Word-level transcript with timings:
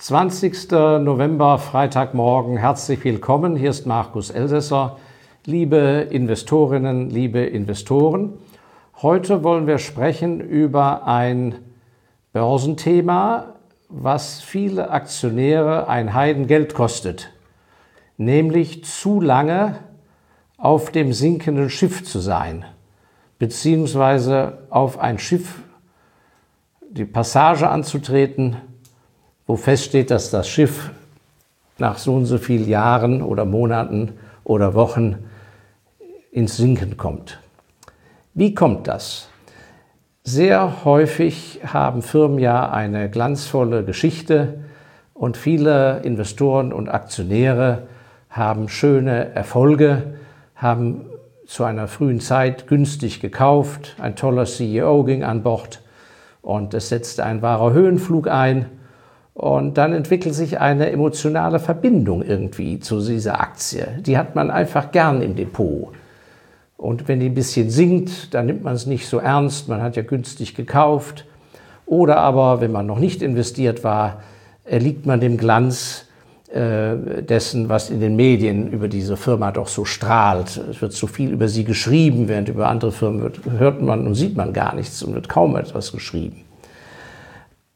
20. 0.00 0.70
November, 1.00 1.58
Freitagmorgen. 1.58 2.56
Herzlich 2.56 3.02
willkommen. 3.02 3.56
Hier 3.56 3.70
ist 3.70 3.84
Markus 3.84 4.30
Elsässer. 4.30 4.96
Liebe 5.44 6.06
Investorinnen, 6.08 7.10
liebe 7.10 7.40
Investoren, 7.40 8.34
heute 9.02 9.42
wollen 9.42 9.66
wir 9.66 9.78
sprechen 9.78 10.38
über 10.38 11.04
ein 11.08 11.56
Börsenthema, 12.32 13.54
was 13.88 14.40
viele 14.40 14.90
Aktionäre 14.92 15.88
ein 15.88 16.14
Heidengeld 16.14 16.74
kostet, 16.74 17.32
nämlich 18.16 18.84
zu 18.84 19.20
lange 19.20 19.80
auf 20.58 20.92
dem 20.92 21.12
sinkenden 21.12 21.70
Schiff 21.70 22.04
zu 22.04 22.20
sein, 22.20 22.64
beziehungsweise 23.40 24.58
auf 24.70 25.00
ein 25.00 25.18
Schiff 25.18 25.60
die 26.88 27.04
Passage 27.04 27.68
anzutreten, 27.68 28.58
wo 29.48 29.56
feststeht, 29.56 30.10
dass 30.10 30.30
das 30.30 30.46
Schiff 30.46 30.90
nach 31.78 31.96
so 31.96 32.14
und 32.14 32.26
so 32.26 32.36
vielen 32.36 32.68
Jahren 32.68 33.22
oder 33.22 33.46
Monaten 33.46 34.12
oder 34.44 34.74
Wochen 34.74 35.16
ins 36.30 36.58
Sinken 36.58 36.98
kommt. 36.98 37.40
Wie 38.34 38.54
kommt 38.54 38.86
das? 38.86 39.30
Sehr 40.22 40.84
häufig 40.84 41.60
haben 41.64 42.02
Firmen 42.02 42.38
ja 42.38 42.70
eine 42.70 43.08
glanzvolle 43.08 43.84
Geschichte 43.84 44.60
und 45.14 45.38
viele 45.38 46.00
Investoren 46.00 46.70
und 46.70 46.90
Aktionäre 46.90 47.88
haben 48.28 48.68
schöne 48.68 49.34
Erfolge, 49.34 50.18
haben 50.56 51.06
zu 51.46 51.64
einer 51.64 51.88
frühen 51.88 52.20
Zeit 52.20 52.66
günstig 52.66 53.20
gekauft, 53.20 53.96
ein 53.98 54.14
toller 54.14 54.44
CEO 54.44 55.04
ging 55.04 55.24
an 55.24 55.42
Bord 55.42 55.80
und 56.42 56.74
es 56.74 56.90
setzte 56.90 57.24
ein 57.24 57.40
wahrer 57.40 57.72
Höhenflug 57.72 58.28
ein 58.28 58.66
und 59.38 59.78
dann 59.78 59.92
entwickelt 59.92 60.34
sich 60.34 60.58
eine 60.58 60.90
emotionale 60.90 61.60
Verbindung 61.60 62.24
irgendwie 62.24 62.80
zu 62.80 63.00
dieser 63.00 63.40
Aktie. 63.40 63.86
Die 64.00 64.18
hat 64.18 64.34
man 64.34 64.50
einfach 64.50 64.90
gern 64.90 65.22
im 65.22 65.36
Depot. 65.36 65.92
Und 66.76 67.06
wenn 67.06 67.20
die 67.20 67.26
ein 67.26 67.34
bisschen 67.34 67.70
sinkt, 67.70 68.34
dann 68.34 68.46
nimmt 68.46 68.64
man 68.64 68.74
es 68.74 68.86
nicht 68.86 69.06
so 69.06 69.18
ernst. 69.18 69.68
Man 69.68 69.80
hat 69.80 69.94
ja 69.94 70.02
günstig 70.02 70.56
gekauft. 70.56 71.24
Oder 71.86 72.16
aber, 72.16 72.60
wenn 72.60 72.72
man 72.72 72.86
noch 72.86 72.98
nicht 72.98 73.22
investiert 73.22 73.84
war, 73.84 74.24
erliegt 74.64 75.06
man 75.06 75.20
dem 75.20 75.36
Glanz 75.36 76.06
äh, 76.52 77.22
dessen, 77.22 77.68
was 77.68 77.90
in 77.90 78.00
den 78.00 78.16
Medien 78.16 78.72
über 78.72 78.88
diese 78.88 79.16
Firma 79.16 79.52
doch 79.52 79.68
so 79.68 79.84
strahlt. 79.84 80.60
Es 80.68 80.82
wird 80.82 80.94
so 80.94 81.06
viel 81.06 81.30
über 81.30 81.46
sie 81.46 81.62
geschrieben, 81.62 82.26
während 82.26 82.48
über 82.48 82.66
andere 82.68 82.90
Firmen 82.90 83.22
wird, 83.22 83.38
hört 83.56 83.80
man 83.82 84.04
und 84.04 84.16
sieht 84.16 84.36
man 84.36 84.52
gar 84.52 84.74
nichts 84.74 85.00
und 85.04 85.14
wird 85.14 85.28
kaum 85.28 85.54
etwas 85.54 85.92
geschrieben. 85.92 86.47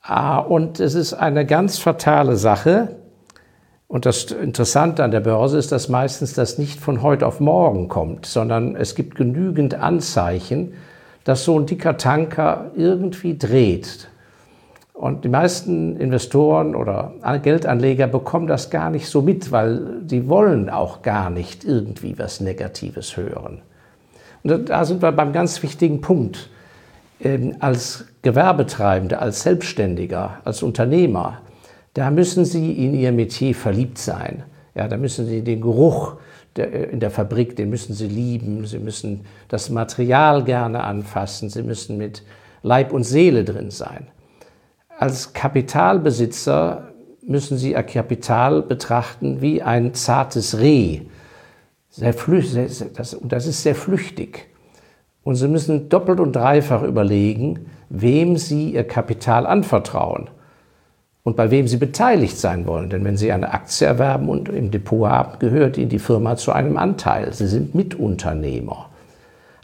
Ah, 0.02 0.38
und 0.38 0.80
es 0.80 0.94
ist 0.94 1.14
eine 1.14 1.46
ganz 1.46 1.78
fatale 1.78 2.36
Sache. 2.36 2.96
Und 3.86 4.04
das 4.04 4.24
Interessante 4.24 5.04
an 5.04 5.12
der 5.12 5.20
Börse 5.20 5.58
ist, 5.58 5.70
dass 5.70 5.88
meistens 5.88 6.32
das 6.32 6.58
nicht 6.58 6.80
von 6.80 7.02
heute 7.02 7.26
auf 7.26 7.38
morgen 7.38 7.88
kommt, 7.88 8.26
sondern 8.26 8.74
es 8.74 8.94
gibt 8.94 9.14
genügend 9.14 9.74
Anzeichen, 9.74 10.74
dass 11.24 11.44
so 11.44 11.58
ein 11.58 11.66
dicker 11.66 11.98
Tanker 11.98 12.72
irgendwie 12.74 13.38
dreht. 13.38 14.08
Und 14.92 15.24
die 15.24 15.28
meisten 15.28 15.96
Investoren 15.96 16.74
oder 16.74 17.12
Geldanleger 17.42 18.06
bekommen 18.06 18.46
das 18.46 18.70
gar 18.70 18.90
nicht 18.90 19.08
so 19.08 19.22
mit, 19.22 19.52
weil 19.52 20.00
die 20.02 20.28
wollen 20.28 20.68
auch 20.68 21.02
gar 21.02 21.30
nicht 21.30 21.64
irgendwie 21.64 22.18
was 22.18 22.40
Negatives 22.40 23.16
hören. 23.16 23.62
Und 24.42 24.68
da 24.68 24.84
sind 24.84 25.02
wir 25.02 25.12
beim 25.12 25.32
ganz 25.32 25.62
wichtigen 25.62 26.00
Punkt. 26.00 26.50
Ähm, 27.22 27.56
als 27.60 28.04
Gewerbetreibende, 28.22 29.20
als 29.20 29.42
Selbstständiger, 29.42 30.40
als 30.44 30.62
Unternehmer, 30.62 31.42
da 31.94 32.10
müssen 32.10 32.44
Sie 32.44 32.72
in 32.72 32.94
Ihr 32.94 33.12
Metier 33.12 33.54
verliebt 33.54 33.98
sein. 33.98 34.42
Ja, 34.74 34.88
da 34.88 34.96
müssen 34.96 35.26
Sie 35.26 35.42
den 35.42 35.60
Geruch 35.60 36.16
der, 36.56 36.72
äh, 36.72 36.84
in 36.90 36.98
der 36.98 37.10
Fabrik, 37.10 37.54
den 37.54 37.70
müssen 37.70 37.94
Sie 37.94 38.08
lieben. 38.08 38.66
Sie 38.66 38.78
müssen 38.78 39.24
das 39.48 39.70
Material 39.70 40.42
gerne 40.42 40.82
anfassen. 40.82 41.48
Sie 41.48 41.62
müssen 41.62 41.96
mit 41.96 42.24
Leib 42.62 42.92
und 42.92 43.04
Seele 43.04 43.44
drin 43.44 43.70
sein. 43.70 44.08
Als 44.98 45.32
Kapitalbesitzer 45.32 46.88
müssen 47.22 47.56
Sie 47.56 47.72
Ihr 47.72 47.82
Kapital 47.84 48.62
betrachten 48.62 49.40
wie 49.40 49.62
ein 49.62 49.94
zartes 49.94 50.58
Reh. 50.58 51.02
Sehr 51.88 52.14
flüchtig, 52.14 52.82
das, 52.94 53.16
das 53.22 53.46
ist 53.46 53.62
sehr 53.62 53.74
flüchtig. 53.74 54.51
Und 55.24 55.36
Sie 55.36 55.48
müssen 55.48 55.88
doppelt 55.88 56.20
und 56.20 56.34
dreifach 56.34 56.82
überlegen, 56.82 57.66
wem 57.88 58.36
Sie 58.36 58.74
Ihr 58.74 58.84
Kapital 58.84 59.46
anvertrauen 59.46 60.30
und 61.22 61.36
bei 61.36 61.50
wem 61.50 61.68
Sie 61.68 61.76
beteiligt 61.76 62.38
sein 62.38 62.66
wollen. 62.66 62.90
Denn 62.90 63.04
wenn 63.04 63.16
Sie 63.16 63.30
eine 63.30 63.52
Aktie 63.52 63.86
erwerben 63.86 64.28
und 64.28 64.48
im 64.48 64.70
Depot 64.70 65.08
haben, 65.08 65.38
gehört 65.38 65.78
Ihnen 65.78 65.90
die 65.90 66.00
Firma 66.00 66.36
zu 66.36 66.52
einem 66.52 66.76
Anteil. 66.76 67.32
Sie 67.32 67.46
sind 67.46 67.74
Mitunternehmer. 67.74 68.88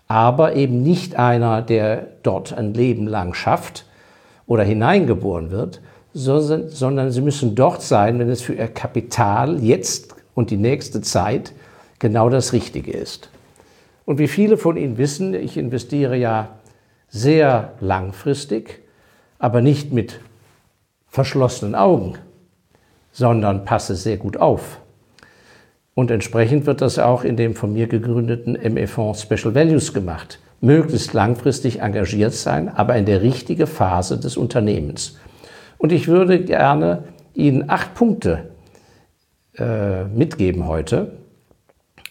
Aber 0.06 0.54
eben 0.54 0.82
nicht 0.82 1.16
einer, 1.16 1.60
der 1.60 2.06
dort 2.22 2.56
ein 2.56 2.72
Leben 2.72 3.06
lang 3.06 3.34
schafft 3.34 3.84
oder 4.46 4.62
hineingeboren 4.62 5.50
wird, 5.50 5.82
sondern 6.14 7.10
Sie 7.10 7.20
müssen 7.20 7.54
dort 7.54 7.82
sein, 7.82 8.18
wenn 8.18 8.30
es 8.30 8.40
für 8.40 8.54
Ihr 8.54 8.68
Kapital 8.68 9.62
jetzt 9.62 10.14
und 10.34 10.50
die 10.50 10.56
nächste 10.56 11.00
Zeit 11.00 11.52
genau 11.98 12.30
das 12.30 12.52
Richtige 12.52 12.92
ist. 12.92 13.28
Und 14.08 14.16
wie 14.16 14.26
viele 14.26 14.56
von 14.56 14.78
Ihnen 14.78 14.96
wissen, 14.96 15.34
ich 15.34 15.58
investiere 15.58 16.16
ja 16.16 16.56
sehr 17.08 17.74
langfristig, 17.80 18.80
aber 19.38 19.60
nicht 19.60 19.92
mit 19.92 20.20
verschlossenen 21.08 21.74
Augen, 21.74 22.14
sondern 23.12 23.66
passe 23.66 23.94
sehr 23.96 24.16
gut 24.16 24.38
auf. 24.38 24.80
Und 25.92 26.10
entsprechend 26.10 26.64
wird 26.64 26.80
das 26.80 26.98
auch 26.98 27.22
in 27.22 27.36
dem 27.36 27.54
von 27.54 27.74
mir 27.74 27.86
gegründeten 27.86 28.54
ME-Fonds 28.72 29.20
Special 29.20 29.54
Values 29.54 29.92
gemacht. 29.92 30.40
Möglichst 30.62 31.12
langfristig 31.12 31.82
engagiert 31.82 32.32
sein, 32.32 32.70
aber 32.70 32.96
in 32.96 33.04
der 33.04 33.20
richtigen 33.20 33.66
Phase 33.66 34.18
des 34.18 34.38
Unternehmens. 34.38 35.18
Und 35.76 35.92
ich 35.92 36.08
würde 36.08 36.42
gerne 36.42 37.02
Ihnen 37.34 37.68
acht 37.68 37.92
Punkte 37.92 38.52
äh, 39.58 40.04
mitgeben 40.04 40.66
heute. 40.66 41.12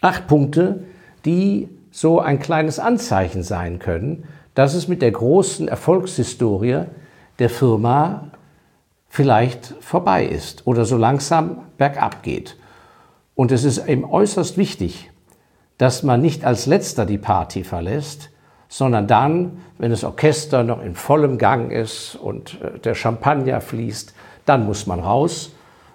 Acht 0.01 0.27
Punkte, 0.27 0.83
die 1.25 1.69
so 1.97 2.19
ein 2.19 2.37
kleines 2.37 2.77
Anzeichen 2.77 3.41
sein 3.41 3.79
können, 3.79 4.25
dass 4.53 4.75
es 4.75 4.87
mit 4.87 5.01
der 5.01 5.09
großen 5.09 5.67
Erfolgshistorie 5.67 6.83
der 7.39 7.49
Firma 7.49 8.27
vielleicht 9.09 9.73
vorbei 9.79 10.23
ist 10.23 10.67
oder 10.67 10.85
so 10.85 10.95
langsam 10.95 11.63
bergab 11.79 12.21
geht. 12.21 12.55
Und 13.33 13.51
es 13.51 13.63
ist 13.63 13.87
eben 13.87 14.05
äußerst 14.05 14.59
wichtig, 14.59 15.09
dass 15.79 16.03
man 16.03 16.21
nicht 16.21 16.45
als 16.45 16.67
letzter 16.67 17.07
die 17.07 17.17
Party 17.17 17.63
verlässt, 17.63 18.29
sondern 18.69 19.07
dann, 19.07 19.63
wenn 19.79 19.89
das 19.89 20.03
Orchester 20.03 20.63
noch 20.63 20.83
in 20.83 20.93
vollem 20.93 21.39
Gang 21.39 21.71
ist 21.71 22.15
und 22.15 22.61
äh, 22.61 22.77
der 22.77 22.93
Champagner 22.93 23.59
fließt, 23.59 24.13
dann 24.45 24.67
muss 24.67 24.85
man 24.85 24.99
raus 24.99 25.51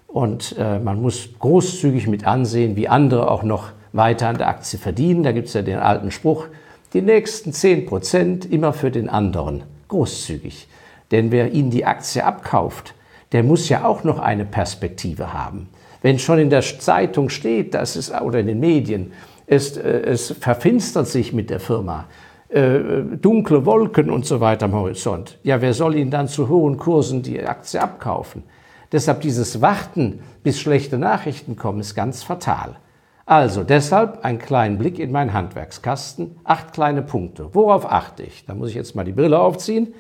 und 0.09 0.57
äh, 0.59 0.81
man 0.81 1.01
muss 1.01 1.29
großzügig 1.39 2.09
mit 2.09 2.27
ansehen, 2.27 2.75
wie 2.75 2.89
andere 2.89 3.31
auch 3.31 3.45
noch 3.45 3.71
weiter 3.93 4.29
an 4.29 4.39
der 4.39 4.49
Aktie 4.49 4.79
verdienen. 4.79 5.23
Da 5.23 5.33
gibt 5.33 5.49
es 5.49 5.55
ja 5.55 5.63
den 5.63 5.79
alten 5.79 6.11
Spruch, 6.11 6.47
die 6.93 7.03
nächsten 7.03 7.53
10 7.53 7.87
Prozent 7.87 8.51
immer 8.51 8.73
für 8.73 8.91
den 8.91 9.09
anderen. 9.09 9.65
Großzügig. 9.89 10.69
Denn 11.11 11.31
wer 11.31 11.53
Ihnen 11.53 11.71
die 11.71 11.85
Aktie 11.85 12.25
abkauft, 12.25 12.95
der 13.33 13.43
muss 13.43 13.69
ja 13.69 13.85
auch 13.85 14.05
noch 14.05 14.19
eine 14.19 14.45
Perspektive 14.45 15.33
haben. 15.33 15.69
Wenn 16.03 16.19
schon 16.19 16.39
in 16.39 16.51
der 16.51 16.63
Zeitung 16.63 17.29
steht, 17.29 17.75
dass 17.75 17.97
es, 17.97 18.13
oder 18.13 18.41
in 18.41 18.47
den 18.47 18.61
Medien, 18.61 19.13
es, 19.47 19.77
äh, 19.77 19.83
es 19.83 20.33
verfinstert 20.33 21.09
sich 21.09 21.33
mit 21.33 21.51
der 21.51 21.61
Firma, 21.61 22.07
äh, 22.49 22.81
dunkle 23.21 23.65
Wolken 23.65 24.11
und 24.11 24.27
so 24.27 24.41
weiter 24.41 24.67
am 24.67 24.75
Horizont, 24.75 25.39
ja, 25.43 25.61
wer 25.61 25.75
soll 25.75 25.95
Ihnen 25.95 26.11
dann 26.11 26.29
zu 26.29 26.49
hohen 26.49 26.77
Kursen 26.77 27.23
die 27.23 27.43
Aktie 27.43 27.81
abkaufen? 27.81 28.43
Deshalb 28.91 29.23
dieses 29.23 29.63
Warten, 29.63 30.21
bis 30.43 30.61
schlechte 30.61 30.99
Nachrichten 30.99 31.57
kommen, 31.57 31.81
ist 31.81 31.95
ganz 31.95 32.23
fatal. 32.23 32.77
Also 33.25 33.63
deshalb 33.63 34.25
ein 34.25 34.39
kleinen 34.39 34.79
Blick 34.79 34.99
in 34.99 35.13
meinen 35.13 35.33
Handwerkskasten. 35.33 36.37
Acht 36.45 36.73
kleine 36.73 37.03
Punkte. 37.03 37.55
Worauf 37.55 37.91
achte 37.91 38.23
ich? 38.23 38.45
Da 38.47 38.55
muss 38.55 38.71
ich 38.71 38.75
jetzt 38.75 38.97
mal 38.97 39.05
die 39.05 39.13
Brille 39.13 39.39
aufziehen. 39.39 39.95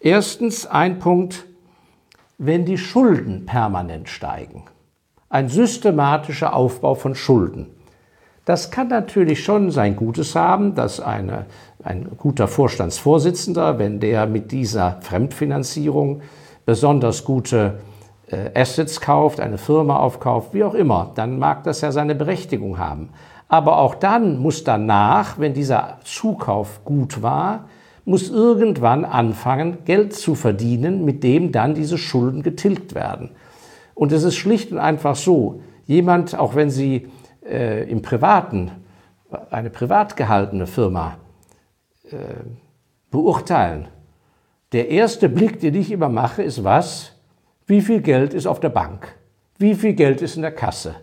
Erstens 0.00 0.66
ein 0.66 0.98
Punkt, 1.00 1.46
wenn 2.38 2.64
die 2.64 2.78
Schulden 2.78 3.46
permanent 3.46 4.08
steigen. 4.08 4.64
Ein 5.28 5.48
systematischer 5.48 6.54
Aufbau 6.54 6.94
von 6.94 7.14
Schulden. 7.14 7.66
Das 8.44 8.70
kann 8.70 8.88
natürlich 8.88 9.44
schon 9.44 9.70
sein 9.70 9.96
Gutes 9.96 10.34
haben, 10.34 10.74
dass 10.74 11.00
eine, 11.00 11.46
ein 11.82 12.08
guter 12.16 12.48
Vorstandsvorsitzender, 12.48 13.78
wenn 13.78 14.00
der 14.00 14.26
mit 14.26 14.52
dieser 14.52 15.02
Fremdfinanzierung 15.02 16.22
besonders 16.64 17.24
gute 17.24 17.80
Assets 18.54 19.00
kauft, 19.00 19.40
eine 19.40 19.58
Firma 19.58 19.98
aufkauft, 19.98 20.52
wie 20.54 20.64
auch 20.64 20.74
immer, 20.74 21.12
dann 21.14 21.38
mag 21.38 21.64
das 21.64 21.80
ja 21.80 21.92
seine 21.92 22.14
Berechtigung 22.14 22.78
haben. 22.78 23.10
Aber 23.48 23.78
auch 23.78 23.94
dann 23.94 24.38
muss 24.38 24.64
danach, 24.64 25.38
wenn 25.38 25.54
dieser 25.54 25.98
Zukauf 26.04 26.84
gut 26.84 27.22
war, 27.22 27.64
muss 28.04 28.30
irgendwann 28.30 29.04
anfangen, 29.04 29.84
Geld 29.84 30.14
zu 30.14 30.34
verdienen, 30.34 31.04
mit 31.04 31.22
dem 31.22 31.52
dann 31.52 31.74
diese 31.74 31.98
Schulden 31.98 32.42
getilgt 32.42 32.94
werden. 32.94 33.30
Und 33.94 34.12
es 34.12 34.22
ist 34.22 34.36
schlicht 34.36 34.72
und 34.72 34.78
einfach 34.78 35.16
so, 35.16 35.60
jemand, 35.86 36.38
auch 36.38 36.54
wenn 36.54 36.70
Sie 36.70 37.08
äh, 37.44 37.90
im 37.90 38.02
Privaten, 38.02 38.70
eine 39.50 39.70
privat 39.70 40.16
gehaltene 40.16 40.66
Firma 40.66 41.18
äh, 42.04 42.16
beurteilen, 43.10 43.88
der 44.72 44.88
erste 44.88 45.28
Blick, 45.28 45.60
den 45.60 45.74
ich 45.74 45.90
immer 45.90 46.08
mache, 46.08 46.42
ist 46.42 46.64
was? 46.64 47.17
Wie 47.68 47.82
viel 47.82 48.00
Geld 48.00 48.32
ist 48.32 48.46
auf 48.46 48.60
der 48.60 48.70
Bank? 48.70 49.14
Wie 49.58 49.74
viel 49.74 49.92
Geld 49.92 50.22
ist 50.22 50.36
in 50.36 50.42
der 50.42 50.52
Kasse? 50.52 50.94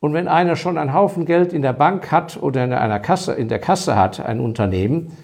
Und 0.00 0.12
wenn 0.12 0.26
einer 0.26 0.56
schon 0.56 0.76
einen 0.76 0.92
Haufen 0.92 1.26
Geld 1.26 1.52
in 1.52 1.62
der 1.62 1.72
Bank 1.72 2.10
hat 2.10 2.42
oder 2.42 2.64
in 2.64 2.72
einer 2.72 2.98
Kasse, 2.98 3.34
in 3.34 3.48
der 3.48 3.60
Kasse 3.60 3.96
hat, 3.96 4.18
ein 4.18 4.40
Unternehmen, 4.40 5.16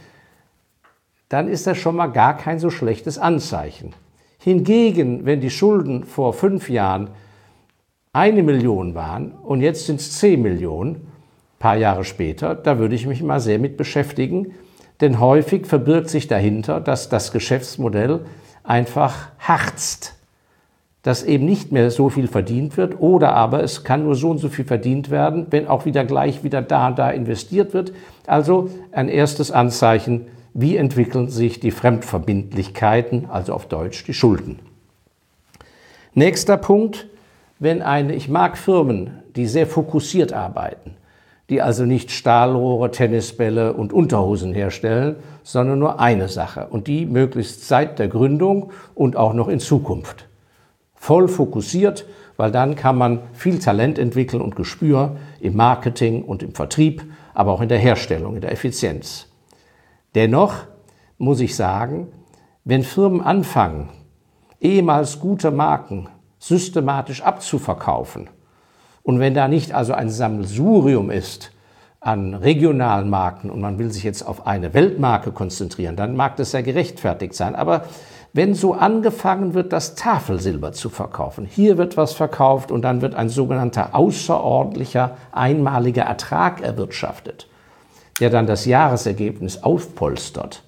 dann 1.29 1.49
ist 1.49 1.67
das 1.67 1.79
schon 1.79 1.97
mal 1.97 2.07
gar 2.07 2.37
kein 2.37 2.61
so 2.61 2.71
schlechtes 2.71 3.19
Anzeichen. 3.19 3.93
Hingegen, 4.39 5.27
wenn 5.27 5.41
die 5.41 5.51
Schulden 5.51 6.05
vor 6.05 6.33
fünf 6.33 6.71
Jahren 6.71 7.11
eine 8.13 8.45
Million 8.45 8.95
waren 8.95 9.33
und 9.33 9.63
jetzt 9.63 9.87
sind 9.87 9.99
es 10.01 10.17
zehn 10.17 10.41
Millionen, 10.43 11.09
paar 11.59 11.77
Jahre 11.77 12.05
später, 12.05 12.55
da 12.55 12.79
würde 12.79 12.95
ich 12.95 13.05
mich 13.05 13.21
mal 13.21 13.41
sehr 13.41 13.59
mit 13.59 13.77
beschäftigen, 13.77 14.55
denn 15.01 15.19
häufig 15.19 15.67
verbirgt 15.67 16.09
sich 16.09 16.29
dahinter, 16.29 16.81
dass 16.81 17.09
das 17.09 17.33
Geschäftsmodell 17.33 18.21
einfach 18.63 19.29
harzt, 19.41 20.20
dass 21.03 21.23
eben 21.23 21.47
nicht 21.47 21.73
mehr 21.73 21.91
so 21.91 22.11
viel 22.11 22.29
verdient 22.29 22.77
wird 22.77 23.01
oder 23.01 23.33
aber 23.33 23.63
es 23.63 23.85
kann 23.85 24.05
nur 24.05 24.15
so 24.15 24.31
und 24.31 24.39
so 24.39 24.49
viel 24.49 24.67
verdient 24.67 25.11
werden, 25.11 25.47
wenn 25.51 25.67
auch 25.67 25.87
wieder 25.87 26.05
gleich 26.05 26.45
wieder 26.45 26.61
da 26.61 26.89
und 26.89 26.99
da 26.99 27.11
investiert 27.11 27.73
wird. 27.73 27.93
Also 28.27 28.69
ein 28.93 29.09
erstes 29.09 29.51
Anzeichen, 29.51 30.27
wie 30.53 30.77
entwickeln 30.77 31.29
sich 31.29 31.61
die 31.61 31.71
Fremdverbindlichkeiten, 31.71 33.27
also 33.31 33.55
auf 33.55 33.67
Deutsch 33.67 34.05
die 34.05 34.15
Schulden. 34.15 34.59
Nächster 36.13 36.57
Punkt, 36.57 37.07
wenn 37.59 37.83
eine, 37.83 38.15
ich 38.15 38.29
mag 38.29 38.59
Firmen, 38.59 39.23
die 39.37 39.47
sehr 39.47 39.67
fokussiert 39.67 40.33
arbeiten, 40.33 40.97
die 41.49 41.63
also 41.63 41.85
nicht 41.85 42.11
Stahlrohre, 42.11 42.91
Tennisbälle 42.91 43.73
und 43.73 43.93
Unterhosen 43.93 44.53
herstellen, 44.53 45.17
sondern 45.45 45.79
nur 45.79 46.01
eine 46.01 46.29
Sache 46.29 46.67
und 46.69 46.89
die 46.89 47.07
möglichst 47.07 47.69
seit 47.69 47.99
der 47.99 48.09
Gründung 48.09 48.73
und 48.95 49.17
auch 49.17 49.35
noch 49.35 49.49
in 49.49 49.61
Zukunft. 49.61 50.27
Voll 51.03 51.29
fokussiert, 51.29 52.05
weil 52.37 52.51
dann 52.51 52.77
kann 52.77 52.99
man 52.99 53.21
viel 53.33 53.59
Talent 53.59 53.99
entwickeln 53.99 54.43
und 54.43 54.55
Gespür 54.55 55.17
im 55.41 55.57
Marketing 55.57 56.23
und 56.23 56.43
im 56.43 56.55
Vertrieb, 56.55 57.11
aber 57.33 57.53
auch 57.53 57.63
in 57.63 57.71
der 57.71 57.79
Herstellung, 57.79 58.35
in 58.35 58.43
der 58.43 58.53
Effizienz. 58.53 59.27
Dennoch 60.15 60.57
muss 61.17 61.41
ich 61.41 61.57
sagen, 61.57 62.09
wenn 62.65 62.83
Firmen 62.83 63.23
anfangen, 63.23 63.89
ehemals 64.61 65.21
gute 65.21 65.51
Marken 65.51 66.11
systematisch 66.39 67.23
abzuverkaufen 67.23 68.29
und 69.03 69.21
wenn 69.21 69.33
da 69.33 69.49
nicht 69.49 69.73
also 69.73 69.95
ein 69.95 70.11
Sammelsurium 70.11 71.11
ist 71.11 71.51
an 72.01 72.35
regionalen 72.35 73.09
Marken 73.09 73.49
und 73.49 73.63
man 73.63 73.79
will 73.79 73.91
sich 73.91 74.05
jetzt 74.05 74.23
auf 74.23 74.47
eine 74.47 74.75
Weltmarke 74.75 75.33
konzentrieren, 75.33 75.97
dann 75.97 76.15
mag 76.15 76.37
das 76.37 76.53
ja 76.53 76.61
gerechtfertigt 76.61 77.33
sein. 77.33 77.55
Aber 77.55 77.85
wenn 78.33 78.55
so 78.55 78.75
angefangen 78.75 79.55
wird, 79.55 79.73
das 79.73 79.97
Tafelsilber 79.97 80.73
zu 80.73 80.89
verkaufen, 80.89 81.45
hier 81.45 81.79
wird 81.79 81.97
was 81.97 82.13
verkauft 82.13 82.71
und 82.71 82.83
dann 82.83 83.03
wird 83.03 83.15
ein 83.15 83.29
sogenannter 83.29 83.95
außerordentlicher 83.95 85.17
einmaliger 85.33 86.05
Ertrag 86.05 86.61
erwirtschaftet, 86.61 87.49
der 88.21 88.31
dann 88.31 88.47
das 88.47 88.67
Jahresergebnis 88.67 89.63
aufpolstert. 89.63 90.63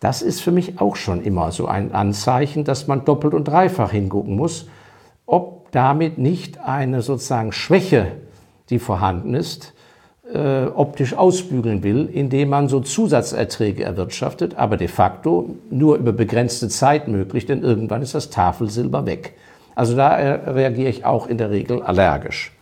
Das 0.00 0.22
ist 0.22 0.40
für 0.40 0.50
mich 0.50 0.80
auch 0.80 0.96
schon 0.96 1.22
immer 1.22 1.52
so 1.52 1.66
ein 1.66 1.92
Anzeichen, 1.92 2.64
dass 2.64 2.86
man 2.86 3.04
doppelt 3.04 3.34
und 3.34 3.44
dreifach 3.44 3.90
hingucken 3.90 4.36
muss, 4.36 4.66
ob 5.26 5.70
damit 5.72 6.18
nicht 6.18 6.58
eine 6.58 7.02
sozusagen 7.02 7.52
Schwäche, 7.52 8.12
die 8.70 8.78
vorhanden 8.78 9.34
ist, 9.34 9.74
äh, 10.34 10.66
optisch 10.74 11.14
ausbügeln 11.14 11.82
will, 11.82 12.08
indem 12.12 12.50
man 12.50 12.68
so 12.68 12.80
Zusatzerträge 12.80 13.84
erwirtschaftet, 13.84 14.56
aber 14.56 14.76
de 14.76 14.88
facto 14.88 15.56
nur 15.70 15.96
über 15.96 16.12
begrenzte 16.12 16.68
Zeit 16.68 17.08
möglich, 17.08 17.46
denn 17.46 17.62
irgendwann 17.62 18.02
ist 18.02 18.14
das 18.14 18.30
Tafelsilber 18.30 19.06
weg. 19.06 19.34
Also 19.74 19.96
da 19.96 20.18
äh, 20.18 20.50
reagiere 20.50 20.88
ich 20.88 21.04
auch 21.04 21.26
in 21.26 21.38
der 21.38 21.50
Regel 21.50 21.82
allergisch. 21.82 22.52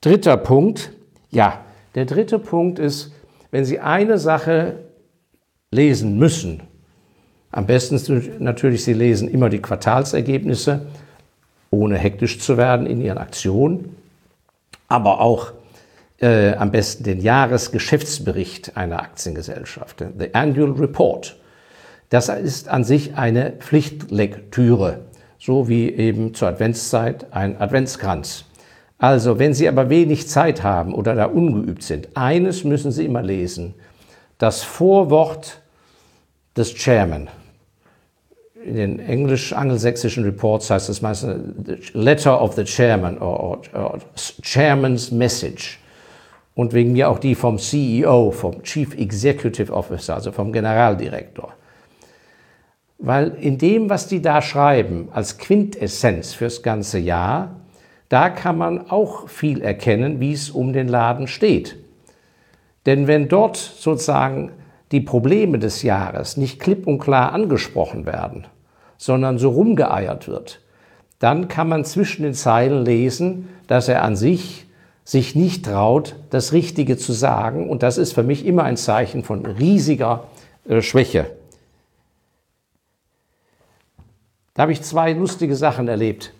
Dritter 0.00 0.36
Punkt, 0.36 0.92
ja, 1.30 1.60
der 1.94 2.04
dritte 2.04 2.38
Punkt 2.38 2.78
ist, 2.78 3.12
wenn 3.50 3.64
Sie 3.64 3.78
eine 3.78 4.18
Sache 4.18 4.76
lesen 5.70 6.18
müssen, 6.18 6.62
am 7.52 7.66
besten 7.66 8.38
natürlich, 8.38 8.82
Sie 8.82 8.94
lesen 8.94 9.28
immer 9.28 9.50
die 9.50 9.60
Quartalsergebnisse, 9.60 10.86
ohne 11.70 11.98
hektisch 11.98 12.40
zu 12.40 12.56
werden 12.56 12.86
in 12.86 13.00
Ihren 13.00 13.18
Aktionen, 13.18 13.94
aber 14.88 15.20
auch 15.20 15.52
äh, 16.22 16.54
am 16.54 16.70
besten 16.70 17.04
den 17.04 17.20
Jahresgeschäftsbericht 17.20 18.76
einer 18.76 19.00
Aktiengesellschaft, 19.00 20.04
the 20.18 20.32
Annual 20.34 20.72
Report. 20.72 21.36
Das 22.08 22.28
ist 22.28 22.68
an 22.68 22.84
sich 22.84 23.16
eine 23.16 23.52
Pflichtlektüre, 23.58 25.00
so 25.38 25.68
wie 25.68 25.90
eben 25.90 26.32
zur 26.34 26.48
Adventszeit 26.48 27.32
ein 27.32 27.60
Adventskranz. 27.60 28.44
Also, 28.98 29.40
wenn 29.40 29.52
Sie 29.52 29.66
aber 29.66 29.90
wenig 29.90 30.28
Zeit 30.28 30.62
haben 30.62 30.94
oder 30.94 31.16
da 31.16 31.24
ungeübt 31.24 31.82
sind, 31.82 32.16
eines 32.16 32.62
müssen 32.62 32.92
Sie 32.92 33.04
immer 33.04 33.22
lesen. 33.22 33.74
Das 34.38 34.62
Vorwort 34.62 35.60
des 36.56 36.72
Chairman. 36.74 37.28
In 38.64 38.76
den 38.76 38.98
englisch-angelsächsischen 39.00 40.22
Reports 40.22 40.70
heißt 40.70 40.88
es 40.88 41.02
meistens 41.02 41.92
Letter 41.94 42.40
of 42.40 42.54
the 42.54 42.62
Chairman 42.62 43.18
or 43.18 43.60
Chairman's 44.42 45.10
Message. 45.10 45.81
Und 46.54 46.72
wegen 46.72 46.92
mir 46.92 47.08
auch 47.08 47.18
die 47.18 47.34
vom 47.34 47.58
CEO, 47.58 48.30
vom 48.30 48.62
Chief 48.62 48.94
Executive 48.94 49.72
Officer, 49.72 50.14
also 50.14 50.32
vom 50.32 50.52
Generaldirektor. 50.52 51.54
Weil 52.98 53.30
in 53.40 53.58
dem, 53.58 53.90
was 53.90 54.06
die 54.06 54.22
da 54.22 54.42
schreiben, 54.42 55.08
als 55.12 55.38
Quintessenz 55.38 56.34
fürs 56.34 56.62
ganze 56.62 56.98
Jahr, 56.98 57.56
da 58.08 58.28
kann 58.28 58.58
man 58.58 58.90
auch 58.90 59.28
viel 59.28 59.62
erkennen, 59.62 60.20
wie 60.20 60.32
es 60.32 60.50
um 60.50 60.72
den 60.72 60.88
Laden 60.88 61.26
steht. 61.26 61.78
Denn 62.84 63.06
wenn 63.06 63.28
dort 63.28 63.56
sozusagen 63.56 64.52
die 64.92 65.00
Probleme 65.00 65.58
des 65.58 65.82
Jahres 65.82 66.36
nicht 66.36 66.60
klipp 66.60 66.86
und 66.86 66.98
klar 66.98 67.32
angesprochen 67.32 68.04
werden, 68.04 68.46
sondern 68.98 69.38
so 69.38 69.50
rumgeeiert 69.50 70.28
wird, 70.28 70.60
dann 71.18 71.48
kann 71.48 71.68
man 71.68 71.84
zwischen 71.84 72.24
den 72.24 72.34
Zeilen 72.34 72.84
lesen, 72.84 73.48
dass 73.66 73.88
er 73.88 74.02
an 74.02 74.16
sich 74.16 74.66
sich 75.12 75.36
nicht 75.36 75.66
traut, 75.66 76.16
das 76.30 76.54
Richtige 76.54 76.96
zu 76.96 77.12
sagen. 77.12 77.68
Und 77.68 77.82
das 77.82 77.98
ist 77.98 78.14
für 78.14 78.22
mich 78.22 78.46
immer 78.46 78.64
ein 78.64 78.78
Zeichen 78.78 79.22
von 79.22 79.44
riesiger 79.44 80.24
äh, 80.66 80.80
Schwäche. 80.80 81.26
Da 84.54 84.62
habe 84.62 84.72
ich 84.72 84.80
zwei 84.80 85.12
lustige 85.12 85.54
Sachen 85.54 85.86
erlebt. 85.86 86.32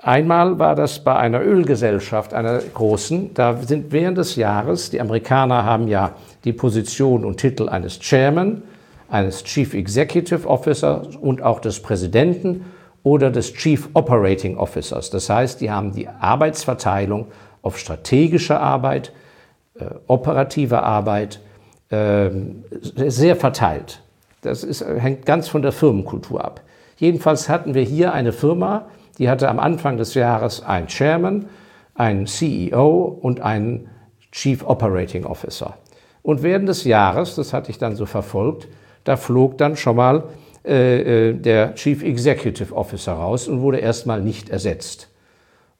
Einmal 0.00 0.58
war 0.58 0.74
das 0.74 1.04
bei 1.04 1.14
einer 1.14 1.40
Ölgesellschaft, 1.40 2.34
einer 2.34 2.58
großen. 2.58 3.32
Da 3.32 3.56
sind 3.62 3.92
während 3.92 4.18
des 4.18 4.34
Jahres, 4.34 4.90
die 4.90 5.00
Amerikaner 5.00 5.64
haben 5.64 5.86
ja 5.86 6.16
die 6.42 6.52
Position 6.52 7.24
und 7.24 7.38
Titel 7.38 7.68
eines 7.68 8.00
Chairman, 8.00 8.64
eines 9.08 9.44
Chief 9.44 9.72
Executive 9.72 10.48
Officer 10.48 11.02
und 11.20 11.42
auch 11.42 11.60
des 11.60 11.80
Präsidenten 11.80 12.64
oder 13.04 13.30
des 13.30 13.54
Chief 13.54 13.88
Operating 13.94 14.56
Officers. 14.56 15.10
Das 15.10 15.30
heißt, 15.30 15.60
die 15.60 15.70
haben 15.70 15.92
die 15.92 16.08
Arbeitsverteilung 16.08 17.28
auf 17.64 17.78
strategische 17.78 18.60
Arbeit, 18.60 19.12
äh, 19.78 19.86
operative 20.06 20.82
Arbeit 20.82 21.40
äh, 21.88 22.30
sehr 22.82 23.36
verteilt. 23.36 24.02
Das 24.42 24.62
ist, 24.62 24.84
hängt 24.86 25.24
ganz 25.24 25.48
von 25.48 25.62
der 25.62 25.72
Firmenkultur 25.72 26.44
ab. 26.44 26.60
Jedenfalls 26.96 27.48
hatten 27.48 27.74
wir 27.74 27.82
hier 27.82 28.12
eine 28.12 28.32
Firma, 28.32 28.86
die 29.18 29.30
hatte 29.30 29.48
am 29.48 29.58
Anfang 29.58 29.96
des 29.96 30.14
Jahres 30.14 30.62
einen 30.62 30.88
Chairman, 30.88 31.46
einen 31.94 32.26
CEO 32.26 33.18
und 33.20 33.40
einen 33.40 33.88
Chief 34.30 34.62
Operating 34.66 35.24
Officer. 35.24 35.74
Und 36.22 36.42
während 36.42 36.68
des 36.68 36.84
Jahres, 36.84 37.34
das 37.34 37.52
hatte 37.52 37.70
ich 37.70 37.78
dann 37.78 37.96
so 37.96 38.04
verfolgt, 38.04 38.68
da 39.04 39.16
flog 39.16 39.56
dann 39.58 39.76
schon 39.76 39.96
mal 39.96 40.24
äh, 40.66 41.30
äh, 41.30 41.34
der 41.34 41.74
Chief 41.74 42.02
Executive 42.02 42.74
Officer 42.74 43.12
raus 43.12 43.48
und 43.48 43.62
wurde 43.62 43.78
erstmal 43.78 44.20
nicht 44.20 44.50
ersetzt. 44.50 45.08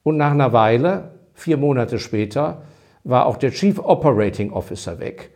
Und 0.03 0.17
nach 0.17 0.31
einer 0.31 0.53
Weile, 0.53 1.14
vier 1.35 1.57
Monate 1.57 1.99
später, 1.99 2.63
war 3.03 3.27
auch 3.27 3.37
der 3.37 3.51
Chief 3.51 3.77
Operating 3.79 4.51
Officer 4.51 4.99
weg. 4.99 5.29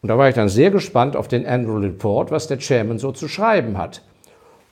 Und 0.00 0.10
da 0.10 0.18
war 0.18 0.28
ich 0.28 0.34
dann 0.34 0.48
sehr 0.48 0.70
gespannt 0.70 1.16
auf 1.16 1.26
den 1.26 1.44
Annual 1.44 1.80
Report, 1.80 2.30
was 2.30 2.46
der 2.46 2.58
Chairman 2.58 2.98
so 2.98 3.10
zu 3.10 3.26
schreiben 3.26 3.76
hat. 3.76 4.02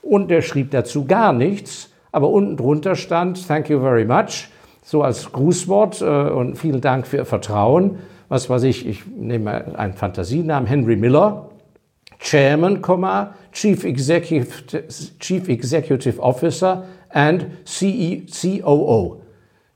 Und 0.01 0.29
der 0.29 0.41
schrieb 0.41 0.71
dazu 0.71 1.05
gar 1.05 1.33
nichts, 1.33 1.89
aber 2.11 2.29
unten 2.29 2.55
drunter 2.55 2.95
stand 2.95 3.45
Thank 3.47 3.69
you 3.69 3.81
very 3.81 4.05
much, 4.05 4.49
so 4.83 5.01
als 5.01 5.31
Grußwort 5.31 6.01
äh, 6.01 6.05
und 6.05 6.57
vielen 6.57 6.79
Dank 6.79 7.07
für 7.07 7.17
Ihr 7.17 7.25
Vertrauen. 7.25 7.97
Was 8.29 8.49
weiß 8.49 8.63
ich, 8.63 8.87
ich 8.87 9.05
nehme 9.05 9.77
einen 9.77 9.93
Fantasienamen, 9.93 10.67
Henry 10.67 10.95
Miller, 10.95 11.49
Chairman, 12.19 12.81
Chief 13.51 13.83
Executive, 13.83 14.47
Chief 15.19 15.49
Executive 15.49 16.19
Officer, 16.19 16.85
and 17.09 17.47
COO, 17.65 19.21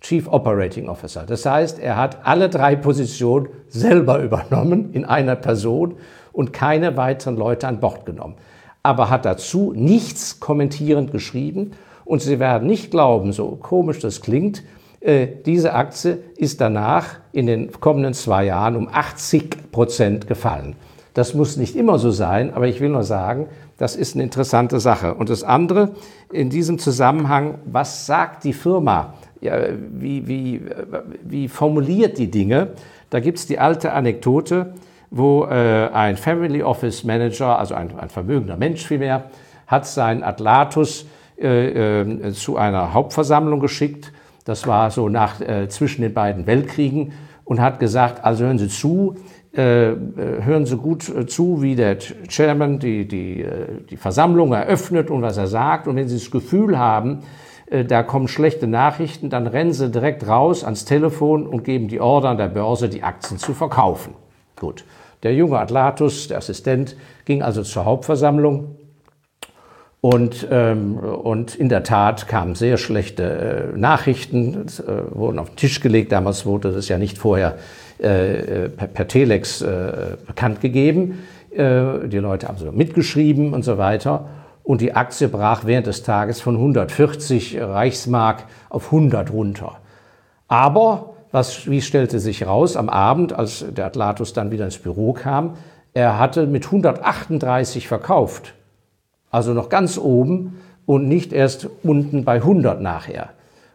Chief 0.02 0.28
Operating 0.28 0.88
Officer. 0.88 1.24
Das 1.26 1.46
heißt, 1.46 1.80
er 1.80 1.98
hat 1.98 2.20
alle 2.24 2.50
drei 2.50 2.76
Positionen 2.76 3.50
selber 3.68 4.20
übernommen 4.24 4.94
in 4.94 5.06
einer 5.06 5.36
Person 5.36 5.96
und 6.32 6.54
keine 6.54 6.96
weiteren 6.98 7.36
Leute 7.36 7.68
an 7.68 7.80
Bord 7.80 8.06
genommen. 8.06 8.36
Aber 8.82 9.10
hat 9.10 9.26
dazu 9.26 9.74
nichts 9.76 10.40
kommentierend 10.40 11.12
geschrieben 11.12 11.72
und 12.06 12.22
Sie 12.22 12.40
werden 12.40 12.68
nicht 12.68 12.92
glauben, 12.92 13.34
so 13.34 13.58
komisch 13.58 14.00
das 14.00 14.22
klingt, 14.22 14.64
äh, 15.02 15.28
diese 15.46 15.74
Aktie 15.74 16.20
ist 16.36 16.60
danach 16.60 17.06
in 17.32 17.46
den 17.46 17.72
kommenden 17.72 18.14
zwei 18.14 18.46
Jahren 18.46 18.76
um 18.76 18.90
80 18.92 19.72
Prozent 19.72 20.28
gefallen. 20.28 20.76
Das 21.14 21.34
muss 21.34 21.58
nicht 21.58 21.76
immer 21.76 22.00
so 22.00 22.12
sein, 22.12 22.54
aber 22.54 22.68
ich 22.68 22.82
will 22.82 22.90
nur 22.90 23.04
sagen, 23.04 23.48
das 23.78 23.96
ist 23.96 24.16
eine 24.16 24.24
interessante 24.24 24.80
Sache. 24.80 25.14
Und 25.16 25.30
das 25.30 25.44
andere 25.44 25.92
in 26.32 26.50
diesem 26.50 26.80
Zusammenhang, 26.80 27.60
was 27.66 28.06
sagt 28.06 28.44
die 28.44 28.54
Firma? 28.54 29.14
Ja, 29.42 29.58
wie, 29.92 30.28
wie, 30.28 30.62
wie 31.24 31.48
formuliert 31.48 32.18
die 32.18 32.30
Dinge? 32.30 32.70
Da 33.10 33.20
gibt 33.22 33.38
es 33.38 33.48
die 33.48 33.58
alte 33.58 33.94
Anekdote, 33.94 34.74
wo 35.12 35.46
äh, 35.46 35.90
ein 35.94 36.18
Family 36.18 36.62
Office 36.62 37.04
Manager, 37.04 37.58
also 37.58 37.74
ein, 37.74 37.98
ein 37.98 38.10
vermögender 38.10 38.58
Mensch 38.58 38.86
vielmehr, 38.86 39.30
hat 39.66 39.88
seinen 39.88 40.24
Atlatus 40.24 41.06
äh, 41.42 42.02
äh, 42.02 42.34
zu 42.34 42.58
einer 42.58 42.94
Hauptversammlung 42.94 43.60
geschickt. 43.60 44.12
Das 44.44 44.68
war 44.68 44.92
so 44.92 45.10
nach, 45.10 45.40
äh, 45.40 45.70
zwischen 45.70 46.02
den 46.02 46.14
beiden 46.14 46.46
Weltkriegen 46.46 47.14
und 47.46 47.62
hat 47.62 47.80
gesagt, 47.80 48.26
also 48.26 48.46
hören 48.46 48.58
Sie 48.58 48.68
zu, 48.68 49.16
äh, 49.56 49.92
äh, 49.92 49.96
hören 50.44 50.66
Sie 50.66 50.76
gut 50.76 51.04
zu, 51.32 51.62
wie 51.62 51.76
der 51.76 51.98
Chairman 52.28 52.80
die, 52.80 53.08
die, 53.08 53.46
die 53.90 53.98
Versammlung 53.98 54.54
eröffnet 54.54 55.10
und 55.10 55.22
was 55.22 55.38
er 55.38 55.48
sagt. 55.48 55.88
Und 55.88 55.96
wenn 55.96 56.08
Sie 56.08 56.18
das 56.18 56.30
Gefühl 56.30 56.78
haben, 56.78 57.20
da 57.88 58.02
kommen 58.04 58.28
schlechte 58.28 58.66
Nachrichten, 58.66 59.30
dann 59.30 59.46
rennen 59.46 59.74
Sie 59.74 59.92
direkt 59.92 60.28
raus 60.28 60.64
ans 60.64 60.86
Telefon 60.86 61.46
und 61.46 61.64
geben 61.64 61.88
die 61.88 62.00
Order 62.00 62.30
an 62.30 62.38
der 62.38 62.48
Börse, 62.48 62.90
die 62.90 63.04
Aktien 63.04 63.38
zu 63.38 63.54
verkaufen. 63.54 64.16
Gut. 64.56 64.86
Der 65.24 65.34
junge 65.34 65.60
Atlatus, 65.60 66.30
der 66.30 66.38
Assistent, 66.38 66.96
ging 67.26 67.44
also 67.44 67.62
zur 67.62 67.86
Hauptversammlung 67.86 68.76
und, 70.02 70.48
ähm, 70.50 70.98
und 70.98 71.56
in 71.56 71.68
der 71.68 71.84
Tat 71.84 72.28
kamen 72.28 72.56
sehr 72.56 72.78
schlechte 72.78 73.72
äh, 73.74 73.78
Nachrichten, 73.78 74.54
äh, 74.56 75.16
wurden 75.16 75.40
auf 75.40 75.50
den 75.50 75.56
Tisch 75.58 75.82
gelegt. 75.82 76.14
Damals 76.14 76.46
wurde 76.46 76.72
das 76.72 76.88
ja 76.88 76.98
nicht 76.98 77.18
vorher 77.18 77.58
äh, 78.02 78.66
äh 78.66 78.70
per, 78.70 78.88
per, 78.88 79.08
Telex 79.10 79.62
äh, 79.62 80.16
bekannt 80.26 80.62
gegeben. 80.62 81.20
Äh, 81.52 82.08
die 82.08 82.18
Leute 82.18 82.48
haben 82.48 82.58
so 82.58 82.72
mitgeschrieben 82.72 83.54
und 83.54 83.64
so 83.64 83.78
weiter. 83.78 84.26
Und 84.64 84.82
die 84.82 84.94
Aktie 84.94 85.28
brach 85.28 85.66
während 85.66 85.88
des 85.88 86.04
Tages 86.04 86.42
von 86.42 86.56
140 86.56 87.60
Reichsmark 87.60 88.46
auf 88.70 88.88
100 88.88 89.32
runter. 89.32 89.78
Aber, 90.48 91.14
was, 91.32 91.70
wie 91.70 91.82
stellte 91.82 92.20
sich 92.20 92.46
raus 92.46 92.76
am 92.76 92.90
Abend, 92.90 93.34
als 93.34 93.66
der 93.70 93.88
Atlatus 93.88 94.34
dann 94.34 94.52
wieder 94.52 94.66
ins 94.66 94.78
Büro 94.78 95.14
kam, 95.14 95.56
er 95.94 96.20
hatte 96.20 96.46
mit 96.46 96.66
138 96.66 97.88
verkauft 97.88 98.54
also 99.32 99.54
noch 99.54 99.70
ganz 99.70 99.98
oben 99.98 100.60
und 100.86 101.08
nicht 101.08 101.34
erst 101.34 101.70
unten 101.84 102.26
bei 102.26 102.36
100 102.36 102.82
nachher. 102.82 103.30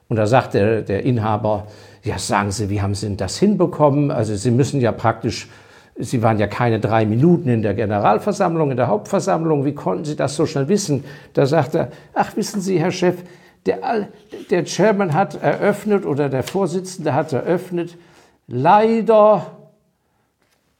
Und 0.08 0.16
da 0.16 0.26
sagt 0.26 0.54
der, 0.54 0.82
der 0.82 1.04
Inhaber, 1.04 1.66
ja, 2.02 2.18
sagen 2.18 2.50
Sie, 2.50 2.68
wie 2.68 2.82
haben 2.82 2.94
Sie 2.94 3.16
das 3.16 3.38
hinbekommen? 3.38 4.10
Also 4.10 4.34
Sie 4.34 4.50
müssen 4.50 4.80
ja 4.80 4.92
praktisch, 4.92 5.48
Sie 5.96 6.22
waren 6.22 6.38
ja 6.38 6.48
keine 6.48 6.80
drei 6.80 7.06
Minuten 7.06 7.48
in 7.48 7.62
der 7.62 7.74
Generalversammlung, 7.74 8.72
in 8.72 8.76
der 8.76 8.88
Hauptversammlung, 8.88 9.64
wie 9.64 9.74
konnten 9.74 10.04
Sie 10.04 10.16
das 10.16 10.34
so 10.34 10.44
schnell 10.44 10.68
wissen? 10.68 11.04
Da 11.34 11.46
sagt 11.46 11.76
er, 11.76 11.90
ach, 12.14 12.36
wissen 12.36 12.60
Sie, 12.60 12.80
Herr 12.80 12.90
Chef, 12.90 13.22
der, 13.66 14.08
der 14.50 14.64
Chairman 14.64 15.14
hat 15.14 15.40
eröffnet 15.40 16.04
oder 16.04 16.28
der 16.28 16.42
Vorsitzende 16.42 17.14
hat 17.14 17.32
eröffnet, 17.32 17.96
leider, 18.48 19.52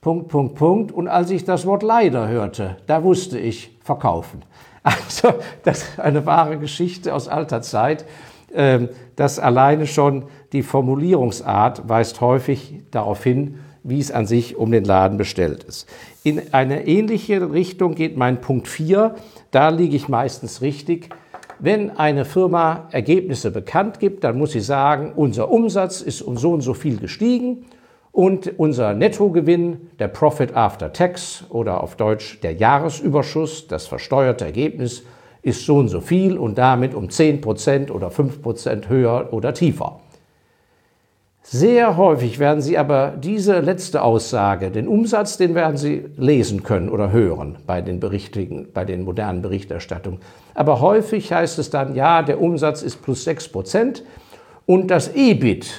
Punkt, 0.01 0.29
Punkt, 0.29 0.57
Punkt. 0.57 0.93
Und 0.93 1.09
als 1.09 1.31
ich 1.31 1.45
das 1.45 1.65
Wort 1.65 1.83
leider 1.83 2.29
hörte, 2.29 2.77
da 2.87 3.03
wusste 3.05 3.39
ich, 3.39 3.79
verkaufen. 3.83 4.43
Also 4.83 5.33
das 5.63 5.79
ist 5.79 5.99
eine 5.99 6.27
wahre 6.27 6.59
Geschichte 6.59 7.15
aus 7.15 7.27
alter 7.27 7.63
Zeit. 7.63 8.05
Ähm, 8.53 8.91
das 9.17 9.39
alleine 9.39 9.87
schon 9.87 10.25
die 10.53 10.63
Formulierungsart 10.63 11.89
weist 11.89 12.21
häufig 12.21 12.83
darauf 12.91 13.25
hin, 13.25 13.61
wie 13.85 14.01
es 14.01 14.11
an 14.11 14.27
sich 14.27 14.57
um 14.57 14.73
den 14.73 14.85
Laden 14.85 15.19
bestellt 15.19 15.63
ist. 15.63 15.89
In 16.25 16.43
eine 16.53 16.87
ähnliche 16.87 17.53
Richtung 17.53 17.95
geht 17.95 18.17
mein 18.17 18.41
Punkt 18.41 18.67
4. 18.67 19.15
Da 19.51 19.69
liege 19.69 19.95
ich 19.95 20.09
meistens 20.09 20.63
richtig. 20.63 21.11
Wenn 21.61 21.91
eine 21.91 22.25
Firma 22.25 22.89
Ergebnisse 22.91 23.51
bekannt 23.51 24.01
gibt, 24.01 24.25
dann 24.25 24.39
muss 24.39 24.53
sie 24.53 24.61
sagen, 24.61 25.13
unser 25.15 25.51
Umsatz 25.51 26.01
ist 26.01 26.23
um 26.23 26.37
so 26.37 26.53
und 26.53 26.63
so 26.63 26.75
viel 26.75 26.97
gestiegen 26.97 27.67
und 28.11 28.59
unser 28.59 28.95
Nettogewinn, 28.95 29.91
der 29.99 30.09
Profit 30.09 30.57
After 30.57 30.93
Tax 30.93 31.45
oder 31.51 31.83
auf 31.83 31.97
Deutsch 31.97 32.41
der 32.41 32.53
Jahresüberschuss, 32.55 33.69
das 33.69 33.87
versteuerte 33.87 34.45
Ergebnis, 34.45 35.05
ist 35.43 35.67
so 35.67 35.77
und 35.77 35.89
so 35.89 36.01
viel 36.01 36.39
und 36.39 36.57
damit 36.57 36.95
um 36.95 37.09
10% 37.09 37.91
oder 37.91 38.09
5% 38.09 38.89
höher 38.89 39.29
oder 39.33 39.53
tiefer. 39.53 40.01
Sehr 41.47 41.99
häufig 41.99 42.39
werden 42.39 42.63
Sie 42.63 42.79
aber 42.79 43.13
diese 43.19 43.61
letzte 43.61 44.01
Aussage, 44.01 44.71
den 44.71 44.89
Umsatz, 44.89 45.37
den 45.37 45.55
werden 45.55 45.77
Sie 45.77 46.07
lesen 46.17 46.63
können 46.63 46.89
oder 46.89 47.13
hören 47.13 47.59
bei 47.67 47.83
den, 47.83 48.01
Berichtigen, 48.01 48.69
bei 48.73 48.87
den 48.87 49.03
modernen 49.03 49.43
Berichterstattungen. 49.43 50.21
Aber 50.55 50.81
häufig 50.81 51.31
heißt 51.31 51.59
es 51.59 51.69
dann, 51.69 51.95
ja, 51.95 52.23
der 52.23 52.41
Umsatz 52.41 52.81
ist 52.81 53.03
plus 53.03 53.27
6% 53.29 54.01
und 54.65 54.91
das 54.91 55.15
EBIT, 55.15 55.71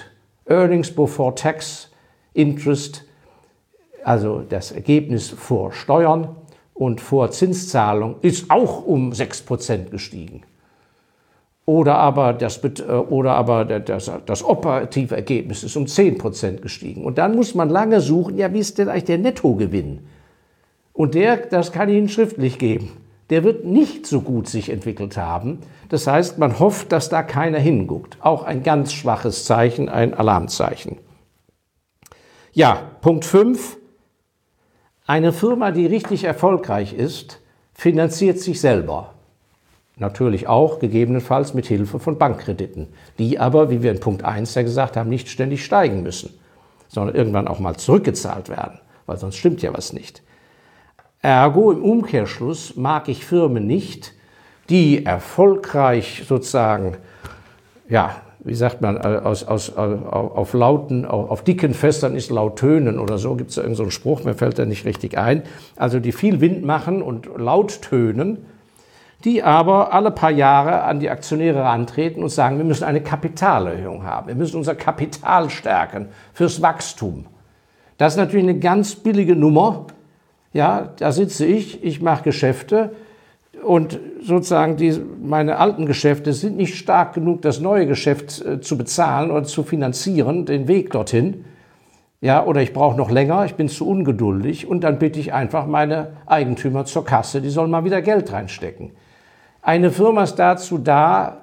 Earnings 0.46 0.92
Before 0.92 1.34
Tax, 1.34 1.90
Interest, 2.36 3.04
also 4.04 4.44
das 4.48 4.72
Ergebnis 4.72 5.32
vor 5.32 5.72
Steuern 5.72 6.36
und 6.76 7.02
vor 7.02 7.32
Zinszahlung, 7.32 8.18
ist 8.22 8.52
auch 8.52 8.86
um 8.86 9.14
6% 9.14 9.90
gestiegen. 9.90 10.44
Oder 11.66 11.98
aber, 11.98 12.34
das, 12.34 12.64
äh, 12.64 12.84
oder 12.92 13.34
aber 13.34 13.66
das, 13.66 14.12
das 14.26 14.44
operative 14.44 15.16
Ergebnis 15.16 15.64
ist 15.64 15.76
um 15.76 15.86
10% 15.86 16.62
gestiegen. 16.62 17.04
Und 17.04 17.18
dann 17.18 17.36
muss 17.36 17.56
man 17.56 17.70
lange 17.70 18.02
suchen, 18.02 18.38
ja, 18.38 18.54
wie 18.54 18.60
ist 18.60 18.78
denn 18.78 18.88
eigentlich 18.88 19.06
der 19.06 19.18
Nettogewinn? 19.18 20.08
Und 20.94 21.16
der, 21.16 21.38
das 21.38 21.72
kann 21.72 21.90
ich 21.90 21.96
Ihnen 21.96 22.10
schriftlich 22.10 22.60
geben. 22.60 22.92
Der 23.32 23.44
wird 23.44 23.66
nicht 23.66 24.06
so 24.06 24.22
gut 24.22 24.48
sich 24.48 24.70
entwickelt 24.70 25.18
haben. 25.18 25.60
Das 25.90 26.06
heißt, 26.06 26.38
man 26.38 26.60
hofft, 26.60 26.92
dass 26.92 27.10
da 27.10 27.24
keiner 27.24 27.58
hinguckt. 27.58 28.18
Auch 28.22 28.44
ein 28.44 28.62
ganz 28.62 28.94
schwaches 28.94 29.46
Zeichen, 29.46 29.90
ein 29.90 30.14
Alarmzeichen. 30.14 30.98
Ja, 32.54 32.80
Punkt 33.02 33.26
5. 33.26 33.78
Eine 35.08 35.34
Firma, 35.34 35.72
die 35.72 35.88
richtig 35.88 36.24
erfolgreich 36.24 36.94
ist, 36.94 37.42
finanziert 37.74 38.40
sich 38.40 38.62
selber. 38.62 39.15
Natürlich 39.98 40.48
auch 40.48 40.80
gegebenenfalls 40.80 41.54
mit 41.54 41.68
Hilfe 41.68 42.00
von 42.00 42.18
Bankkrediten, 42.18 42.88
die 43.18 43.40
aber, 43.40 43.70
wie 43.70 43.82
wir 43.82 43.92
in 43.92 44.00
Punkt 44.00 44.24
1 44.24 44.54
ja 44.56 44.64
gesagt 44.64 44.98
haben, 44.98 45.10
nicht 45.10 45.30
ständig 45.30 45.64
steigen 45.64 46.04
müssen, 46.04 46.38
sondern 46.88 47.16
irgendwann 47.16 47.48
auch 47.48 47.60
mal 47.60 47.78
zurückgezahlt 47.78 48.50
werden, 48.50 48.80
weil 49.06 49.18
sonst 49.18 49.38
stimmt 49.38 49.62
ja 49.62 49.74
was 49.74 49.94
nicht. 49.94 50.22
Ergo 51.22 51.72
im 51.72 51.84
Umkehrschluss 51.84 52.76
mag 52.76 53.08
ich 53.08 53.26
Firmen 53.26 53.66
nicht, 53.66 54.14
die 54.70 55.06
erfolgreich 55.06 56.24
sozusagen 56.28 56.98
ja, 57.90 58.16
wie 58.40 58.54
sagt 58.54 58.82
man, 58.82 58.98
äh, 58.98 59.22
aus, 59.24 59.44
aus, 59.44 59.70
äh, 59.70 59.74
auf 59.80 60.54
lauten, 60.54 61.06
auf 61.06 61.44
dicken 61.44 61.74
Fässern 61.74 62.16
ist 62.16 62.30
laut 62.30 62.60
tönen 62.60 63.00
oder 63.00 63.18
so, 63.18 63.36
gibt 63.36 63.50
es 63.50 63.56
da 63.56 63.62
irgendeinen 63.62 63.88
so 63.88 63.92
Spruch, 63.92 64.24
mir 64.24 64.36
fällt 64.36 64.58
der 64.58 64.66
nicht 64.66 64.86
richtig 64.86 65.18
ein. 65.18 65.44
Also 65.76 66.00
die 66.00 66.12
viel 66.12 66.42
Wind 66.42 66.64
machen 66.64 67.02
und 67.02 67.30
laut 67.38 67.82
tönen, 67.82 68.46
die 69.24 69.42
aber 69.42 69.94
alle 69.94 70.12
paar 70.12 70.32
Jahre 70.32 70.84
an 70.84 71.00
die 71.00 71.10
Aktionäre 71.10 71.66
antreten 71.66 72.22
und 72.22 72.30
sagen, 72.30 72.58
wir 72.58 72.66
müssen 72.66 72.84
eine 72.84 73.02
Kapitalerhöhung 73.02 74.04
haben, 74.04 74.28
wir 74.28 74.36
müssen 74.36 74.58
unser 74.58 74.76
Kapital 74.76 75.50
stärken 75.50 76.10
fürs 76.34 76.62
Wachstum. 76.62 77.26
Das 77.98 78.14
ist 78.14 78.18
natürlich 78.18 78.44
eine 78.44 78.60
ganz 78.60 78.96
billige 78.96 79.36
Nummer. 79.36 79.86
Ja, 80.54 80.90
da 80.98 81.12
sitze 81.12 81.46
ich, 81.46 81.84
ich 81.84 82.02
mache 82.02 82.24
Geschäfte, 82.24 82.92
und 83.64 84.00
sozusagen 84.22 84.78
die, 84.78 85.00
meine 85.24 85.58
alten 85.58 85.86
Geschäfte 85.86 86.34
sind 86.34 86.58
nicht 86.58 86.76
stark 86.76 87.14
genug, 87.14 87.42
das 87.42 87.60
neue 87.60 87.88
Geschäft 87.88 88.44
äh, 88.46 88.62
zu 88.62 88.78
bezahlen 88.78 89.32
oder 89.32 89.44
zu 89.44 89.64
finanzieren, 89.64 90.46
den 90.46 90.68
Weg 90.68 90.92
dorthin. 90.92 91.46
Ja, 92.22 92.46
oder 92.46 92.62
ich 92.62 92.74
brauche 92.74 92.98
noch 92.98 93.12
länger, 93.12 93.46
ich 93.46 93.56
bin 93.56 93.68
zu 93.68 93.88
ungeduldig 93.88 94.68
und 94.68 94.82
dann 94.84 95.00
bitte 95.00 95.20
ich 95.20 95.34
einfach 95.34 95.68
meine 95.68 96.14
Eigentümer 96.26 96.86
zur 96.86 97.06
Kasse, 97.06 97.42
die 97.42 97.50
sollen 97.50 97.70
mal 97.70 97.84
wieder 97.84 98.02
Geld 98.02 98.32
reinstecken. 98.32 98.92
Eine 99.66 99.90
Firma 99.90 100.22
ist 100.22 100.36
dazu 100.36 100.78
da, 100.78 101.38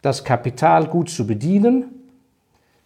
das 0.00 0.22
Kapital 0.22 0.86
gut 0.86 1.10
zu 1.10 1.26
bedienen. 1.26 1.86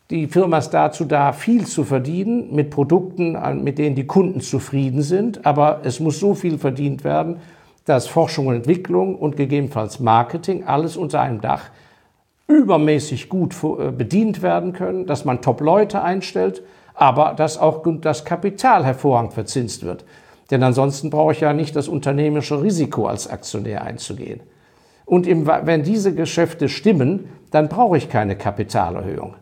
Die 0.08 0.26
Firma 0.28 0.56
ist 0.56 0.70
dazu 0.70 1.04
da, 1.04 1.34
viel 1.34 1.66
zu 1.66 1.84
verdienen 1.84 2.54
mit 2.54 2.70
Produkten, 2.70 3.36
mit 3.62 3.76
denen 3.76 3.96
die 3.96 4.06
Kunden 4.06 4.40
zufrieden 4.40 5.02
sind, 5.02 5.44
aber 5.44 5.80
es 5.84 6.00
muss 6.00 6.18
so 6.18 6.34
viel 6.34 6.56
verdient 6.56 7.04
werden, 7.04 7.36
dass 7.84 8.06
Forschung 8.06 8.46
und 8.46 8.54
Entwicklung 8.54 9.16
und 9.16 9.36
gegebenenfalls 9.36 10.00
Marketing 10.00 10.64
alles 10.64 10.96
unter 10.96 11.20
einem 11.20 11.42
Dach 11.42 11.64
übermäßig 12.46 13.28
gut 13.28 13.54
äh, 13.62 13.90
bedient 13.90 14.40
werden 14.40 14.72
können, 14.72 15.04
dass 15.04 15.26
man 15.26 15.42
Top-Leute 15.42 16.00
einstellt, 16.00 16.62
aber 16.94 17.34
dass 17.34 17.58
auch 17.58 17.84
das 18.00 18.24
Kapital 18.24 18.86
hervorragend 18.86 19.34
verzinst 19.34 19.84
wird. 19.84 20.06
Denn 20.50 20.62
ansonsten 20.62 21.10
brauche 21.10 21.32
ich 21.32 21.40
ja 21.40 21.52
nicht 21.52 21.76
das 21.76 21.88
unternehmerische 21.88 22.62
Risiko 22.62 23.06
als 23.06 23.28
Aktionär 23.28 23.82
einzugehen. 23.82 24.40
Und 25.08 25.26
im, 25.26 25.46
wenn 25.46 25.82
diese 25.84 26.14
Geschäfte 26.14 26.68
stimmen, 26.68 27.30
dann 27.50 27.70
brauche 27.70 27.96
ich 27.96 28.10
keine 28.10 28.36
Kapitalerhöhung. 28.36 29.36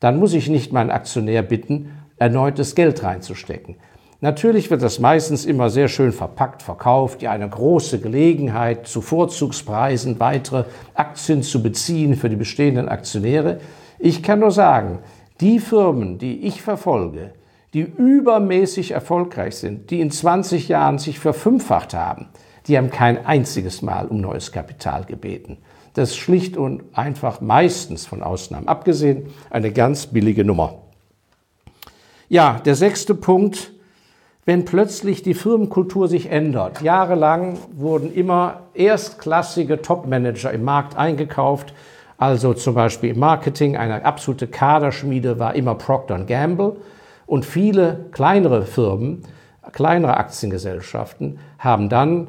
Dann 0.00 0.18
muss 0.18 0.32
ich 0.32 0.48
nicht 0.48 0.72
meinen 0.72 0.90
Aktionär 0.90 1.42
bitten, 1.42 1.90
erneutes 2.16 2.74
Geld 2.74 3.02
reinzustecken. 3.02 3.76
Natürlich 4.22 4.70
wird 4.70 4.80
das 4.80 4.98
meistens 4.98 5.44
immer 5.44 5.68
sehr 5.68 5.88
schön 5.88 6.12
verpackt 6.12 6.62
verkauft, 6.62 7.20
ja 7.20 7.30
eine 7.30 7.46
große 7.46 8.00
Gelegenheit, 8.00 8.86
zu 8.86 9.02
Vorzugspreisen 9.02 10.18
weitere 10.18 10.64
Aktien 10.94 11.42
zu 11.42 11.62
beziehen 11.62 12.14
für 12.14 12.30
die 12.30 12.36
bestehenden 12.36 12.88
Aktionäre. 12.88 13.60
Ich 13.98 14.22
kann 14.22 14.40
nur 14.40 14.50
sagen, 14.50 15.00
die 15.42 15.58
Firmen, 15.58 16.16
die 16.16 16.46
ich 16.46 16.62
verfolge, 16.62 17.34
die 17.74 17.82
übermäßig 17.82 18.92
erfolgreich 18.92 19.56
sind, 19.56 19.90
die 19.90 20.00
in 20.00 20.10
20 20.10 20.68
Jahren 20.68 20.96
sich 20.96 21.18
verfünffacht 21.18 21.92
haben, 21.92 22.28
die 22.68 22.76
haben 22.76 22.90
kein 22.90 23.24
einziges 23.24 23.82
Mal 23.82 24.06
um 24.06 24.20
neues 24.20 24.52
Kapital 24.52 25.04
gebeten. 25.04 25.58
Das 25.94 26.10
ist 26.10 26.16
schlicht 26.16 26.56
und 26.56 26.82
einfach 26.92 27.40
meistens 27.40 28.06
von 28.06 28.22
Ausnahmen 28.22 28.68
abgesehen 28.68 29.28
eine 29.50 29.72
ganz 29.72 30.06
billige 30.06 30.44
Nummer. 30.44 30.74
Ja, 32.28 32.60
der 32.64 32.74
sechste 32.74 33.14
Punkt, 33.14 33.72
wenn 34.44 34.64
plötzlich 34.64 35.22
die 35.22 35.34
Firmenkultur 35.34 36.08
sich 36.08 36.30
ändert. 36.30 36.82
Jahrelang 36.82 37.58
wurden 37.72 38.12
immer 38.12 38.62
erstklassige 38.74 39.80
Topmanager 39.80 40.52
im 40.52 40.64
Markt 40.64 40.96
eingekauft. 40.96 41.72
Also 42.18 42.54
zum 42.54 42.74
Beispiel 42.74 43.10
im 43.10 43.18
Marketing, 43.18 43.76
eine 43.76 44.04
absolute 44.04 44.46
Kaderschmiede 44.46 45.38
war 45.38 45.54
immer 45.54 45.74
Procter 45.74 46.18
Gamble. 46.24 46.76
Und 47.26 47.44
viele 47.44 48.06
kleinere 48.12 48.62
Firmen, 48.62 49.22
kleinere 49.72 50.16
Aktiengesellschaften 50.16 51.38
haben 51.58 51.88
dann 51.88 52.28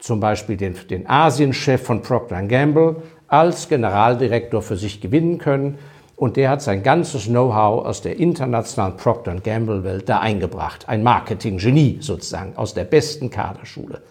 zum 0.00 0.20
Beispiel 0.20 0.56
den, 0.56 0.74
den 0.88 1.08
Asienchef 1.08 1.82
von 1.82 2.02
Procter 2.02 2.42
Gamble 2.42 2.96
als 3.26 3.68
Generaldirektor 3.68 4.62
für 4.62 4.76
sich 4.76 5.00
gewinnen 5.00 5.38
können 5.38 5.78
und 6.18 6.36
der 6.36 6.50
hat 6.50 6.62
sein 6.62 6.82
ganzes 6.82 7.26
Know-how 7.26 7.86
aus 7.86 8.02
der 8.02 8.18
internationalen 8.18 8.96
Procter 8.96 9.36
Gamble-Welt 9.36 10.08
da 10.08 10.18
eingebracht. 10.18 10.88
Ein 10.88 11.04
Marketing-Genie 11.04 11.98
sozusagen 12.00 12.56
aus 12.56 12.74
der 12.74 12.84
besten 12.84 13.30
Kaderschule. 13.30 14.02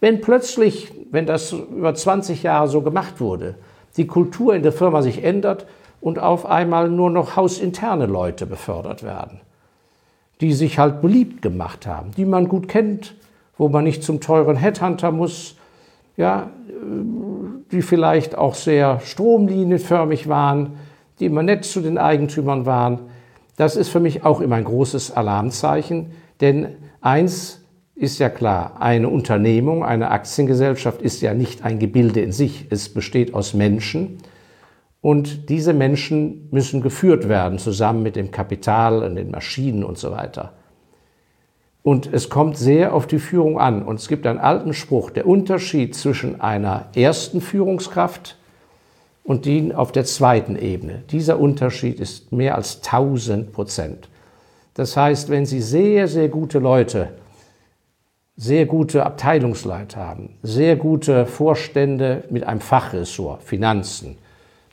Wenn 0.00 0.20
plötzlich, 0.20 0.92
wenn 1.10 1.26
das 1.26 1.52
über 1.52 1.94
20 1.94 2.42
Jahre 2.42 2.68
so 2.68 2.80
gemacht 2.80 3.20
wurde, 3.20 3.56
die 3.96 4.06
Kultur 4.06 4.54
in 4.54 4.62
der 4.62 4.72
Firma 4.72 5.02
sich 5.02 5.22
ändert 5.22 5.66
und 6.00 6.18
auf 6.18 6.46
einmal 6.46 6.88
nur 6.88 7.10
noch 7.10 7.36
hausinterne 7.36 8.06
Leute 8.06 8.46
befördert 8.46 9.02
werden, 9.02 9.40
die 10.40 10.52
sich 10.52 10.78
halt 10.78 11.00
beliebt 11.00 11.42
gemacht 11.42 11.86
haben, 11.86 12.10
die 12.16 12.24
man 12.24 12.48
gut 12.48 12.68
kennt, 12.68 13.14
wo 13.56 13.68
man 13.68 13.84
nicht 13.84 14.02
zum 14.02 14.20
teuren 14.20 14.56
Headhunter 14.56 15.12
muss, 15.12 15.56
ja, 16.16 16.50
die 17.72 17.82
vielleicht 17.82 18.36
auch 18.36 18.54
sehr 18.54 19.00
stromlinienförmig 19.00 20.28
waren, 20.28 20.74
die 21.20 21.26
immer 21.26 21.42
nett 21.42 21.64
zu 21.64 21.80
den 21.80 21.98
Eigentümern 21.98 22.66
waren. 22.66 23.00
Das 23.56 23.76
ist 23.76 23.88
für 23.88 24.00
mich 24.00 24.24
auch 24.24 24.40
immer 24.40 24.56
ein 24.56 24.64
großes 24.64 25.12
Alarmzeichen, 25.12 26.12
denn 26.40 26.76
eins 27.00 27.64
ist 27.94 28.18
ja 28.18 28.28
klar, 28.28 28.80
eine 28.80 29.08
Unternehmung, 29.08 29.84
eine 29.84 30.10
Aktiengesellschaft 30.10 31.00
ist 31.00 31.22
ja 31.22 31.32
nicht 31.32 31.64
ein 31.64 31.78
Gebilde 31.78 32.20
in 32.20 32.32
sich, 32.32 32.66
es 32.70 32.92
besteht 32.92 33.34
aus 33.34 33.54
Menschen 33.54 34.18
und 35.00 35.48
diese 35.48 35.72
Menschen 35.72 36.48
müssen 36.50 36.80
geführt 36.80 37.28
werden, 37.28 37.58
zusammen 37.58 38.02
mit 38.02 38.16
dem 38.16 38.30
Kapital 38.32 39.04
und 39.04 39.14
den 39.14 39.30
Maschinen 39.30 39.84
und 39.84 39.98
so 39.98 40.10
weiter. 40.10 40.54
Und 41.84 42.10
es 42.10 42.30
kommt 42.30 42.56
sehr 42.56 42.94
auf 42.94 43.06
die 43.06 43.18
Führung 43.18 43.60
an. 43.60 43.82
Und 43.82 44.00
es 44.00 44.08
gibt 44.08 44.26
einen 44.26 44.38
alten 44.38 44.72
Spruch, 44.72 45.10
der 45.10 45.26
Unterschied 45.26 45.94
zwischen 45.94 46.40
einer 46.40 46.86
ersten 46.96 47.42
Führungskraft 47.42 48.38
und 49.22 49.44
die 49.44 49.74
auf 49.74 49.92
der 49.92 50.06
zweiten 50.06 50.56
Ebene. 50.56 51.02
Dieser 51.10 51.38
Unterschied 51.38 52.00
ist 52.00 52.32
mehr 52.32 52.54
als 52.54 52.76
1000 52.78 53.52
Prozent. 53.52 54.08
Das 54.72 54.96
heißt, 54.96 55.28
wenn 55.28 55.44
Sie 55.44 55.60
sehr, 55.60 56.08
sehr 56.08 56.28
gute 56.28 56.58
Leute, 56.58 57.10
sehr 58.34 58.64
gute 58.64 59.04
Abteilungsleiter 59.04 60.00
haben, 60.00 60.38
sehr 60.42 60.76
gute 60.76 61.26
Vorstände 61.26 62.24
mit 62.30 62.44
einem 62.44 62.60
Fachressort, 62.60 63.42
Finanzen, 63.42 64.16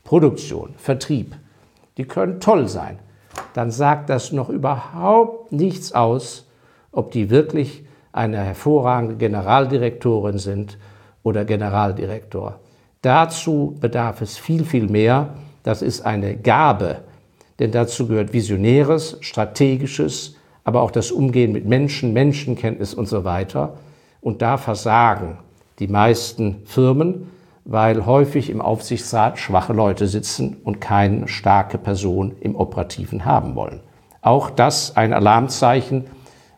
Produktion, 0.06 0.76
Vertrieb, 0.78 1.36
die 1.98 2.06
können 2.06 2.40
toll 2.40 2.70
sein, 2.70 3.00
dann 3.54 3.70
sagt 3.70 4.10
das 4.10 4.32
noch 4.32 4.48
überhaupt 4.48 5.52
nichts 5.52 5.92
aus, 5.92 6.48
ob 6.92 7.12
die 7.12 7.30
wirklich 7.30 7.84
eine 8.12 8.38
hervorragende 8.40 9.16
Generaldirektorin 9.16 10.38
sind 10.38 10.78
oder 11.24 11.46
Generaldirektor. 11.46 12.60
Dazu 13.02 13.78
bedarf 13.80 14.22
es 14.22 14.38
viel, 14.38 14.66
viel 14.66 14.88
mehr. 14.88 15.30
Das 15.64 15.82
ist 15.82 16.02
eine 16.02 16.36
Gabe, 16.36 17.02
denn 17.60 17.72
dazu 17.72 18.08
gehört 18.08 18.34
Visionäres, 18.34 19.18
Strategisches, 19.22 20.36
aber 20.64 20.82
auch 20.82 20.92
das 20.92 21.12
Umgehen 21.12 21.52
mit 21.52 21.66
Menschen, 21.66 22.14
Menschenkenntnis 22.14 22.94
und 22.94 23.08
so 23.08 23.24
weiter. 23.24 23.76
Und 24.22 24.42
da 24.42 24.58
versagen 24.58 25.40
die 25.80 25.88
meisten 25.88 26.62
Firmen, 26.66 27.32
weil 27.66 28.06
häufig 28.06 28.50
im 28.50 28.62
Aufsichtsrat 28.62 29.40
schwache 29.40 29.74
Leute 29.74 30.08
sitzen 30.08 30.58
und 30.64 30.82
keine 30.82 31.28
starke 31.28 31.78
Person 31.78 32.36
im 32.40 32.56
Operativen 32.56 33.26
haben 33.26 33.56
wollen. 33.56 33.82
Auch 34.22 34.50
das 34.50 34.96
ein 34.98 35.14
Alarmzeichen, 35.14 36.06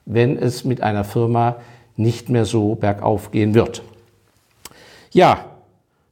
wenn 0.05 0.37
es 0.37 0.63
mit 0.63 0.81
einer 0.81 1.03
Firma 1.03 1.57
nicht 1.95 2.29
mehr 2.29 2.45
so 2.45 2.75
bergauf 2.75 3.31
gehen 3.31 3.53
wird. 3.53 3.83
Ja, 5.11 5.45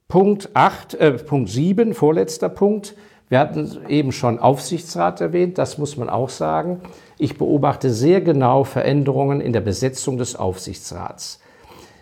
Punkt 0.08 0.50
8, 0.54 0.94
äh, 0.94 1.12
Punkt 1.12 1.48
7, 1.48 1.94
vorletzter 1.94 2.48
Punkt. 2.48 2.94
Wir 3.28 3.38
hatten 3.38 3.78
eben 3.88 4.12
schon 4.12 4.38
Aufsichtsrat 4.38 5.20
erwähnt, 5.20 5.56
das 5.56 5.78
muss 5.78 5.96
man 5.96 6.10
auch 6.10 6.28
sagen. 6.28 6.80
Ich 7.18 7.38
beobachte 7.38 7.90
sehr 7.90 8.20
genau 8.20 8.64
Veränderungen 8.64 9.40
in 9.40 9.52
der 9.52 9.62
Besetzung 9.62 10.18
des 10.18 10.36
Aufsichtsrats. 10.36 11.40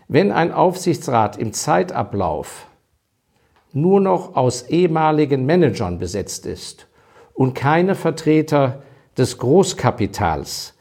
Wenn 0.08 0.32
ein 0.32 0.52
Aufsichtsrat 0.52 1.36
im 1.36 1.52
Zeitablauf 1.52 2.66
nur 3.72 4.00
noch 4.00 4.34
aus 4.34 4.62
ehemaligen 4.62 5.46
Managern 5.46 5.98
besetzt 5.98 6.46
ist 6.46 6.88
und 7.32 7.54
keine 7.54 7.94
Vertreter 7.94 8.82
des 9.16 9.38
Großkapitals 9.38 10.74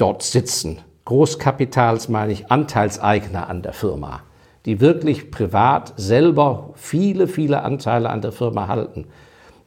dort 0.00 0.22
sitzen, 0.22 0.78
Großkapitals 1.04 2.08
meine 2.08 2.32
ich 2.32 2.50
Anteilseigner 2.52 3.48
an 3.48 3.62
der 3.62 3.72
Firma, 3.72 4.22
die 4.64 4.80
wirklich 4.80 5.30
privat 5.30 5.92
selber 5.96 6.70
viele, 6.74 7.26
viele 7.26 7.62
Anteile 7.62 8.10
an 8.10 8.20
der 8.20 8.32
Firma 8.32 8.68
halten, 8.68 9.06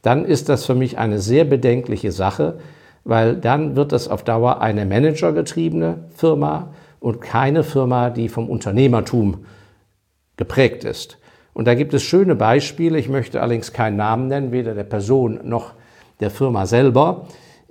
dann 0.04 0.26
ist 0.26 0.50
das 0.50 0.66
für 0.66 0.76
mich 0.76 0.98
eine 0.98 1.20
sehr 1.20 1.44
bedenkliche 1.44 2.12
Sache, 2.12 2.60
weil 3.04 3.36
dann 3.36 3.76
wird 3.76 3.92
das 3.92 4.08
auf 4.08 4.24
Dauer 4.24 4.62
eine 4.62 4.86
managergetriebene 4.86 6.06
Firma 6.16 6.74
und 7.00 7.20
keine 7.20 7.64
Firma, 7.64 8.10
die 8.10 8.30
vom 8.30 8.50
Unternehmertum 8.50 9.46
geprägt 10.38 10.84
ist. 10.86 11.18
Und 11.54 11.66
da 11.66 11.76
gibt 11.76 11.94
es 11.94 12.04
schöne 12.04 12.36
Beispiele, 12.36 12.98
ich 12.98 13.10
möchte 13.10 13.42
allerdings 13.42 13.74
keinen 13.74 13.98
Namen 13.98 14.28
nennen, 14.28 14.52
weder 14.52 14.74
der 14.74 14.86
Person 14.86 15.42
noch 15.44 15.74
der 16.20 16.32
Firma 16.32 16.66
selber. 16.66 17.28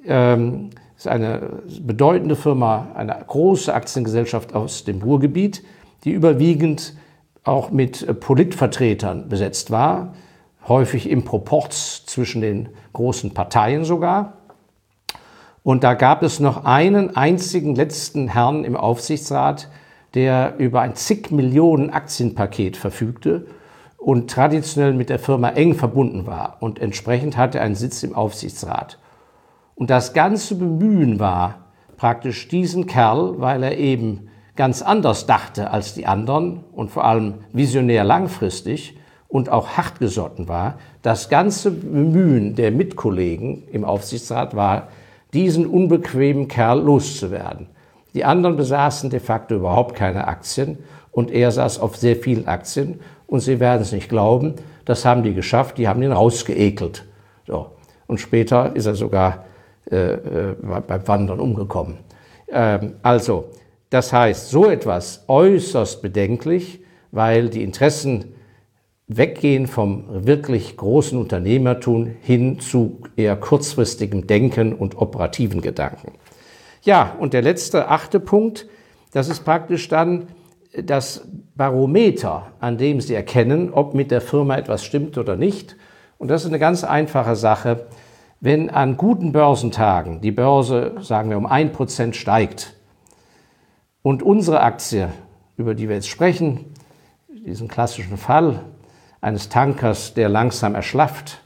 Ähm, 0.06 0.70
ist 1.02 1.08
eine 1.08 1.62
bedeutende 1.80 2.36
Firma, 2.36 2.88
eine 2.94 3.16
große 3.26 3.74
Aktiengesellschaft 3.74 4.54
aus 4.54 4.84
dem 4.84 5.02
Ruhrgebiet, 5.02 5.64
die 6.04 6.12
überwiegend 6.12 6.94
auch 7.42 7.72
mit 7.72 8.02
äh, 8.02 8.14
Politvertretern 8.14 9.28
besetzt 9.28 9.72
war, 9.72 10.14
häufig 10.68 11.10
im 11.10 11.24
Proporz 11.24 12.06
zwischen 12.06 12.40
den 12.40 12.68
großen 12.92 13.34
Parteien 13.34 13.84
sogar. 13.84 14.34
Und 15.64 15.82
da 15.82 15.94
gab 15.94 16.22
es 16.22 16.38
noch 16.38 16.64
einen 16.64 17.16
einzigen 17.16 17.74
letzten 17.74 18.28
Herrn 18.28 18.64
im 18.64 18.76
Aufsichtsrat, 18.76 19.68
der 20.14 20.54
über 20.58 20.82
ein 20.82 20.94
zig 20.94 21.32
Millionen 21.32 21.90
Aktienpaket 21.90 22.76
verfügte 22.76 23.46
und 23.96 24.30
traditionell 24.30 24.94
mit 24.94 25.08
der 25.08 25.18
Firma 25.18 25.48
eng 25.48 25.74
verbunden 25.74 26.26
war 26.26 26.58
und 26.60 26.78
entsprechend 26.80 27.36
hatte 27.36 27.60
einen 27.60 27.74
Sitz 27.74 28.04
im 28.04 28.14
Aufsichtsrat. 28.14 28.98
Und 29.74 29.90
das 29.90 30.12
ganze 30.12 30.54
Bemühen 30.54 31.18
war 31.18 31.66
praktisch 31.96 32.48
diesen 32.48 32.86
Kerl, 32.86 33.34
weil 33.38 33.62
er 33.62 33.78
eben 33.78 34.28
ganz 34.56 34.82
anders 34.82 35.26
dachte 35.26 35.70
als 35.70 35.94
die 35.94 36.06
anderen 36.06 36.64
und 36.72 36.90
vor 36.90 37.04
allem 37.04 37.34
visionär 37.52 38.04
langfristig 38.04 38.98
und 39.28 39.48
auch 39.48 39.76
hartgesotten 39.76 40.46
war, 40.48 40.78
das 41.00 41.28
ganze 41.30 41.70
Bemühen 41.70 42.54
der 42.54 42.70
Mitkollegen 42.70 43.66
im 43.72 43.84
Aufsichtsrat 43.84 44.54
war, 44.54 44.88
diesen 45.32 45.66
unbequemen 45.66 46.48
Kerl 46.48 46.80
loszuwerden. 46.80 47.68
Die 48.14 48.24
anderen 48.24 48.56
besaßen 48.56 49.08
de 49.08 49.20
facto 49.20 49.54
überhaupt 49.54 49.96
keine 49.96 50.28
Aktien 50.28 50.78
Und 51.12 51.30
er 51.30 51.50
saß 51.50 51.78
auf 51.78 51.96
sehr 51.96 52.16
vielen 52.16 52.48
Aktien 52.48 53.00
und 53.26 53.40
Sie 53.40 53.60
werden 53.60 53.82
es 53.82 53.92
nicht 53.92 54.08
glauben, 54.08 54.54
das 54.84 55.04
haben 55.04 55.22
die 55.22 55.34
geschafft, 55.34 55.78
die 55.78 55.86
haben 55.86 56.02
ihn 56.02 56.12
rausgeekelt. 56.12 57.04
So. 57.46 57.70
Und 58.06 58.18
später 58.18 58.74
ist 58.74 58.86
er 58.86 58.94
sogar 58.94 59.44
äh, 59.92 60.14
äh, 60.14 60.56
beim 60.86 61.06
Wandern 61.06 61.38
umgekommen. 61.40 61.98
Ähm, 62.48 62.94
also, 63.02 63.50
das 63.90 64.12
heißt, 64.12 64.50
so 64.50 64.70
etwas 64.70 65.24
äußerst 65.28 66.00
bedenklich, 66.00 66.80
weil 67.10 67.50
die 67.50 67.62
Interessen 67.62 68.34
weggehen 69.06 69.66
vom 69.66 70.26
wirklich 70.26 70.76
großen 70.76 71.18
Unternehmertum 71.18 72.06
hin 72.22 72.58
zu 72.58 73.02
eher 73.16 73.36
kurzfristigem 73.36 74.26
Denken 74.26 74.72
und 74.72 74.96
operativen 74.96 75.60
Gedanken. 75.60 76.12
Ja, 76.82 77.14
und 77.20 77.34
der 77.34 77.42
letzte, 77.42 77.88
achte 77.88 78.18
Punkt, 78.18 78.66
das 79.12 79.28
ist 79.28 79.44
praktisch 79.44 79.88
dann 79.88 80.28
das 80.72 81.28
Barometer, 81.54 82.52
an 82.60 82.78
dem 82.78 83.00
Sie 83.00 83.14
erkennen, 83.14 83.72
ob 83.72 83.94
mit 83.94 84.10
der 84.10 84.22
Firma 84.22 84.56
etwas 84.56 84.84
stimmt 84.84 85.18
oder 85.18 85.36
nicht. 85.36 85.76
Und 86.16 86.28
das 86.28 86.42
ist 86.42 86.48
eine 86.48 86.58
ganz 86.58 86.82
einfache 86.82 87.36
Sache. 87.36 87.86
Wenn 88.44 88.70
an 88.70 88.96
guten 88.96 89.30
Börsentagen 89.30 90.20
die 90.20 90.32
Börse, 90.32 90.94
sagen 90.98 91.30
wir, 91.30 91.38
um 91.38 91.46
ein 91.46 91.70
Prozent 91.70 92.16
steigt 92.16 92.74
und 94.02 94.20
unsere 94.24 94.62
Aktie, 94.62 95.10
über 95.56 95.76
die 95.76 95.88
wir 95.88 95.94
jetzt 95.94 96.08
sprechen, 96.08 96.64
diesen 97.46 97.68
klassischen 97.68 98.16
Fall 98.16 98.58
eines 99.20 99.48
Tankers, 99.48 100.14
der 100.14 100.28
langsam 100.28 100.74
erschlafft, 100.74 101.40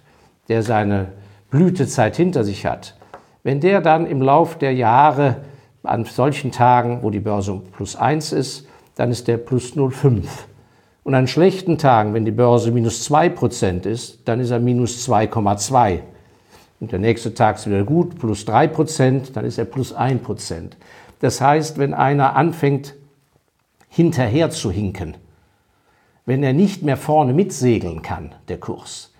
der 0.49 0.63
seine 0.63 1.09
Blütezeit 1.51 2.17
hinter 2.17 2.45
sich 2.45 2.65
hat, 2.65 2.97
wenn 3.43 3.61
der 3.61 3.83
dann 3.83 4.07
im 4.07 4.23
Lauf 4.23 4.57
der 4.57 4.73
Jahre 4.73 5.43
an 5.83 6.07
solchen 6.07 6.51
Tagen, 6.51 7.03
wo 7.03 7.11
die 7.11 7.21
Börse 7.21 7.61
plus 7.77 7.95
eins 7.95 8.33
ist, 8.33 8.67
dann 8.95 9.11
ist 9.11 9.29
der 9.29 9.37
plus 9.37 9.75
0,5. 9.75 10.25
Und 11.05 11.15
an 11.15 11.27
schlechten 11.27 11.77
Tagen, 11.77 12.15
wenn 12.15 12.25
die 12.25 12.31
Börse 12.31 12.71
minus 12.71 13.07
2% 13.11 13.85
ist, 13.85 14.27
dann 14.27 14.41
ist 14.41 14.51
er 14.51 14.61
minus 14.61 15.07
2,2. 15.07 16.01
Und 16.81 16.93
der 16.93 16.99
nächste 16.99 17.35
Tag 17.35 17.57
ist 17.57 17.67
wieder 17.67 17.85
gut, 17.85 18.19
plus 18.19 18.47
3%, 18.47 19.33
dann 19.33 19.45
ist 19.45 19.59
er 19.59 19.65
plus 19.65 19.95
1%. 19.95 20.73
Das 21.21 21.41
heißt, 21.41 21.79
wenn 21.79 21.95
einer 21.95 22.37
anfängt, 22.37 22.95
hinterher 23.89 24.51
zu 24.51 24.71
hinken, 24.71 25.17
wenn 26.27 26.43
er 26.43 26.53
nicht 26.53 26.83
mehr 26.83 26.97
vorne 26.97 27.33
mitsegeln 27.33 28.03
kann, 28.03 28.35
der 28.49 28.59
Kurs, 28.59 29.12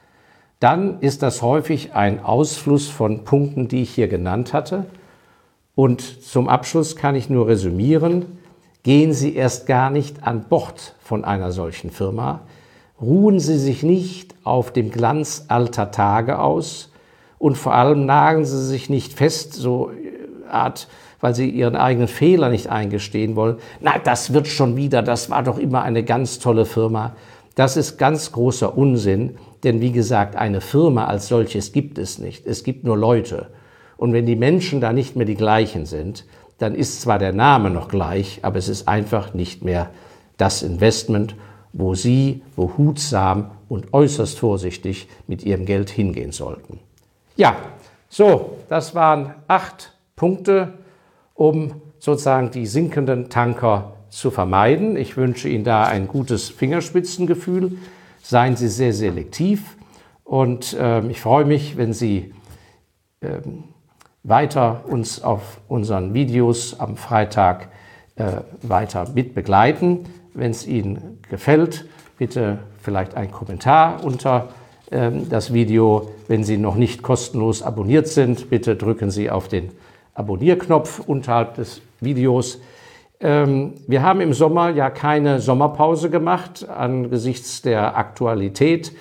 dann 0.61 1.01
ist 1.01 1.23
das 1.23 1.41
häufig 1.41 1.95
ein 1.95 2.23
Ausfluss 2.23 2.89
von 2.89 3.25
Punkten, 3.25 3.69
die 3.69 3.83
ich 3.83 3.95
hier 3.95 4.09
genannt 4.09 4.53
hatte. 4.53 4.87
Und 5.75 6.01
zum 6.01 6.49
Abschluss 6.49 6.97
kann 6.97 7.15
ich 7.15 7.31
nur 7.31 7.47
resümieren, 7.47 8.27
Gehen 8.87 9.13
Sie 9.13 9.35
erst 9.35 9.67
gar 9.67 9.91
nicht 9.91 10.23
an 10.23 10.45
Bord 10.45 10.95
von 11.01 11.25
einer 11.25 11.51
solchen 11.51 11.91
Firma. 11.91 12.43
Ruhen 13.01 13.41
Sie 13.41 13.59
sich 13.59 13.83
nicht 13.83 14.37
auf 14.45 14.73
dem 14.73 14.93
Glanz 14.93 15.47
alter 15.49 15.91
Tage 15.91 16.39
aus 16.39 16.93
und 17.39 17.57
vor 17.57 17.75
allem 17.75 18.07
nagen 18.07 18.45
Sie 18.45 18.65
sich 18.67 18.89
nicht 18.89 19.13
fest, 19.13 19.55
so 19.55 19.91
äh, 19.91 20.49
Art, 20.51 20.89
weil 21.21 21.35
Sie 21.35 21.49
Ihren 21.51 21.77
eigenen 21.77 22.09
Fehler 22.09 22.49
nicht 22.49 22.69
eingestehen 22.69 23.37
wollen. 23.37 23.57
Na, 23.81 23.99
das 24.03 24.33
wird 24.33 24.49
schon 24.49 24.77
wieder, 24.77 25.03
das 25.03 25.31
war 25.31 25.43
doch 25.43 25.59
immer 25.59 25.83
eine 25.83 26.03
ganz 26.03 26.39
tolle 26.39 26.65
Firma. 26.65 27.15
Das 27.55 27.77
ist 27.77 27.99
ganz 27.99 28.33
großer 28.33 28.77
Unsinn, 28.77 29.37
denn 29.65 29.81
wie 29.81 29.93
gesagt, 29.93 30.37
eine 30.37 30.61
Firma 30.61 31.07
als 31.07 31.29
solches 31.29 31.73
gibt 31.73 31.99
es 31.99 32.19
nicht. 32.19 32.47
Es 32.47 32.65
gibt 32.65 32.85
nur 32.85 32.97
Leute. 32.97 33.49
Und 33.97 34.13
wenn 34.13 34.27
die 34.27 34.37
Menschen 34.37 34.81
da 34.81 34.93
nicht 34.93 35.17
mehr 35.17 35.27
die 35.27 35.37
gleichen 35.37 35.87
sind, 35.87 36.27
dann 36.59 36.75
ist 36.75 37.01
zwar 37.01 37.19
der 37.19 37.33
Name 37.33 37.71
noch 37.71 37.89
gleich, 37.89 38.41
aber 38.43 38.59
es 38.59 38.69
ist 38.69 38.89
einfach 38.89 39.35
nicht 39.35 39.65
mehr 39.65 39.91
das 40.37 40.63
Investment, 40.63 41.35
wo 41.73 41.95
Sie 41.95 42.43
behutsam 42.57 43.51
und 43.69 43.93
äußerst 43.93 44.39
vorsichtig 44.39 45.09
mit 45.27 45.43
Ihrem 45.43 45.67
Geld 45.67 45.91
hingehen 45.91 46.33
sollten. 46.33 46.79
Ja, 47.37 47.55
so, 48.09 48.57
das 48.71 48.95
waren 48.95 49.35
acht 49.47 49.93
Punkte, 50.17 50.73
um 51.35 51.83
sozusagen 51.99 52.51
die 52.51 52.67
sinkenden 52.67 53.29
Tanker 53.29 53.93
zu 54.09 54.31
vermeiden. 54.31 54.97
Ich 54.97 55.19
wünsche 55.19 55.51
Ihnen 55.51 55.65
da 55.65 55.85
ein 55.85 56.09
gutes 56.09 56.49
Fingerspitzengefühl. 56.49 57.77
Seien 58.23 58.57
Sie 58.57 58.69
sehr 58.69 58.95
selektiv 58.95 59.77
und 60.25 60.73
äh, 60.73 61.07
ich 61.09 61.21
freue 61.21 61.45
mich, 61.45 61.77
wenn 61.77 61.93
Sie 61.93 62.33
äh, 63.21 63.41
weiter 64.23 64.85
uns 64.87 65.23
auf 65.23 65.61
unseren 65.69 66.15
Videos 66.15 66.81
am 66.81 66.97
Freitag 66.97 67.69
äh, 68.17 68.39
weiter 68.63 69.11
mit 69.15 69.35
begleiten. 69.35 70.07
Wenn 70.33 70.53
es 70.53 70.67
Ihnen 70.67 71.21
gefällt, 71.29 71.87
bitte 72.17 72.61
vielleicht 72.81 73.15
ein 73.15 73.31
Kommentar 73.31 74.03
unter 74.03 74.49
das 74.91 75.53
Video. 75.53 76.11
Wenn 76.29 76.45
Sie 76.45 76.59
noch 76.59 76.77
nicht 76.77 77.03
kostenlos 77.03 77.63
abonniert 77.63 78.07
sind, 78.07 78.51
bitte 78.51 78.77
drücken 78.77 79.11
Sie 79.11 79.31
auf 79.31 79.49
den 79.49 79.71
Abonnierknopf 80.15 81.01
unterhalb 81.01 81.55
des 81.55 81.83
Videos. 82.01 82.61
Ähm, 83.21 83.75
wir 83.87 84.03
haben 84.03 84.21
im 84.21 84.33
Sommer 84.33 84.71
ja 84.71 84.91
keine 84.91 85.41
Sommerpause 85.41 86.11
gemacht 86.11 86.69
angesichts 86.69 87.63
der 87.63 87.97
Aktualität 87.97 88.93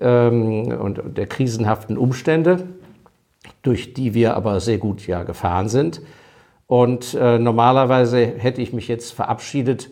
ähm, 0.00 0.76
und 0.80 1.00
der 1.16 1.26
krisenhaften 1.26 1.96
Umstände 1.96 2.66
durch 3.62 3.94
die 3.94 4.14
wir 4.14 4.36
aber 4.36 4.60
sehr 4.60 4.78
gut 4.78 5.06
ja 5.06 5.22
gefahren 5.22 5.68
sind. 5.68 6.00
Und 6.66 7.14
äh, 7.14 7.38
normalerweise 7.38 8.18
hätte 8.18 8.60
ich 8.60 8.72
mich 8.72 8.88
jetzt 8.88 9.12
verabschiedet 9.12 9.90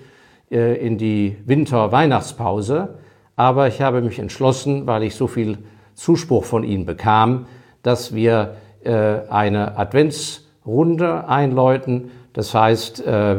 äh, 0.51 0.77
in 0.77 0.99
die 0.99 1.37
Winter-Weihnachtspause, 1.45 2.99
aber 3.37 3.69
ich 3.69 3.83
habe 3.83 4.01
mich 4.01 4.19
entschlossen, 4.19 4.87
weil 4.87 5.03
ich 5.03 5.15
so 5.15 5.27
viel 5.27 5.59
Zuspruch 5.95 6.45
von 6.45 6.65
Ihnen 6.65 6.87
bekam, 6.87 7.47
dass 7.83 8.15
wir 8.15 8.57
äh, 8.83 9.29
eine 9.29 9.79
Adventsrunde 9.79 11.29
einläuten. 11.29 12.11
Das 12.33 12.55
heißt, 12.55 13.07
äh, 13.07 13.37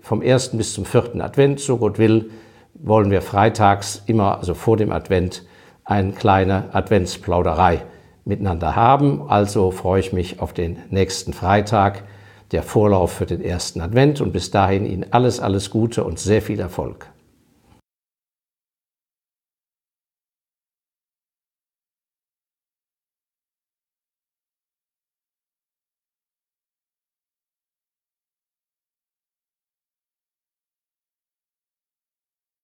vom 0.00 0.22
ersten 0.22 0.58
bis 0.58 0.74
zum 0.74 0.84
vierten 0.84 1.20
Advent, 1.20 1.60
so 1.60 1.78
Gott 1.78 1.98
will, 1.98 2.30
wollen 2.74 3.10
wir 3.10 3.22
freitags 3.22 4.02
immer, 4.06 4.38
also 4.38 4.54
vor 4.54 4.76
dem 4.76 4.92
Advent, 4.92 5.44
eine 5.84 6.12
kleine 6.12 6.74
Adventsplauderei 6.74 7.82
miteinander 8.24 8.76
haben. 8.76 9.22
Also 9.28 9.70
freue 9.70 10.00
ich 10.00 10.12
mich 10.12 10.40
auf 10.40 10.52
den 10.52 10.78
nächsten 10.90 11.32
Freitag, 11.32 12.04
der 12.52 12.62
Vorlauf 12.62 13.12
für 13.12 13.26
den 13.26 13.40
ersten 13.40 13.80
Advent 13.80 14.20
und 14.20 14.32
bis 14.32 14.50
dahin 14.50 14.84
Ihnen 14.84 15.06
alles, 15.10 15.40
alles 15.40 15.70
Gute 15.70 16.04
und 16.04 16.18
sehr 16.18 16.42
viel 16.42 16.60
Erfolg. 16.60 17.11